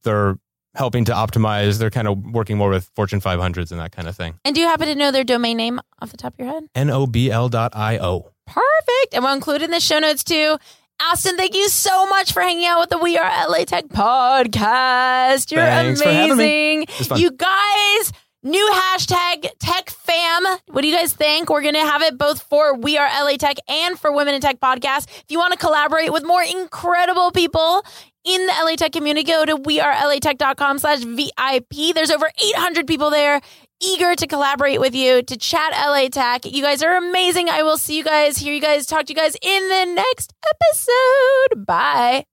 they're 0.04 0.38
helping 0.74 1.06
to 1.06 1.14
optimize. 1.14 1.78
They're 1.78 1.90
kind 1.92 2.08
of 2.08 2.18
working 2.34 2.58
more 2.58 2.70
with 2.70 2.90
Fortune 2.96 3.22
500s 3.22 3.72
and 3.72 3.80
that 3.80 3.92
kind 3.92 4.08
of 4.08 4.16
thing. 4.16 4.40
And 4.44 4.56
do 4.56 4.62
you 4.62 4.68
happen 4.68 4.88
to 4.88 4.96
know 4.96 5.12
their 5.12 5.24
domain 5.24 5.58
name 5.58 5.80
off 6.02 6.12
the 6.12 6.18
top 6.18 6.34
of 6.34 6.40
your 6.40 6.50
head? 6.50 6.64
N 6.74 6.90
O 6.90 7.06
B 7.06 7.30
L 7.32 7.48
dot 7.48 7.76
I 7.76 8.00
O. 8.00 8.32
Perfect. 8.46 9.14
And 9.14 9.24
we'll 9.24 9.34
include 9.34 9.62
in 9.62 9.72
the 9.72 9.80
show 9.80 10.00
notes 10.00 10.24
too. 10.24 10.58
Austin, 11.02 11.36
thank 11.36 11.54
you 11.56 11.68
so 11.68 12.06
much 12.08 12.32
for 12.32 12.42
hanging 12.42 12.66
out 12.66 12.80
with 12.80 12.90
the 12.90 12.98
We 12.98 13.18
Are 13.18 13.50
LA 13.50 13.66
Tech 13.66 13.88
podcast. 13.90 15.52
You're 15.52 15.62
Thanks 15.62 16.00
amazing. 16.02 16.86
You 17.18 17.32
guys, 17.32 18.14
new 18.44 18.72
hashtag 18.74 19.50
Tech 19.60 19.90
Fam. 19.90 20.46
What 20.68 20.82
do 20.84 20.88
you 20.88 20.96
guys 20.96 21.12
think? 21.12 21.50
We're 21.50 21.64
going 21.64 21.74
to 21.74 21.82
have 21.82 22.02
it 22.02 22.18
both 22.18 22.44
for 22.44 22.78
We 22.78 22.98
Are 22.98 23.08
LA 23.08 23.36
Tech 23.36 23.58
and 23.68 24.00
for 24.00 24.14
Women 24.14 24.36
in 24.36 24.42
Tech 24.42 24.62
podcast. 24.62 25.10
If 25.10 25.26
you 25.28 25.38
want 25.38 25.52
to 25.52 25.60
collaborate 25.60 26.14
with 26.14 26.24
more 26.26 26.44
incredible 26.44 27.32
people 27.32 27.84
in 28.24 28.46
the 28.46 28.54
LA 28.64 28.76
Tech 28.76 28.94
community, 28.94 29.26
go 29.26 29.46
to 29.46 29.58
wearelatech.com 29.58 30.80
slash 30.80 31.04
VIP. 31.04 31.94
There's 31.94 32.10
over 32.10 32.32
800 32.42 32.88
people 32.88 33.10
there 33.10 33.42
eager 33.86 34.16
to 34.16 34.28
collaborate 34.28 34.80
with 34.80 34.96
you 34.96 35.22
to 35.22 35.38
chat 35.38 35.72
LA 35.74 36.08
Tech. 36.10 36.46
You 36.46 36.64
guys 36.64 36.82
are 36.82 36.96
amazing. 36.96 37.50
I 37.50 37.64
will 37.64 37.78
see 37.78 37.98
you 37.98 38.04
guys, 38.04 38.38
hear 38.38 38.54
you 38.54 38.62
guys, 38.62 38.86
talk 38.86 39.06
to 39.06 39.14
you 39.14 39.16
guys 39.16 39.36
in 39.42 39.70
the 39.70 39.86
next 39.94 40.34
episode. 40.50 41.66
Bye. 41.66 42.26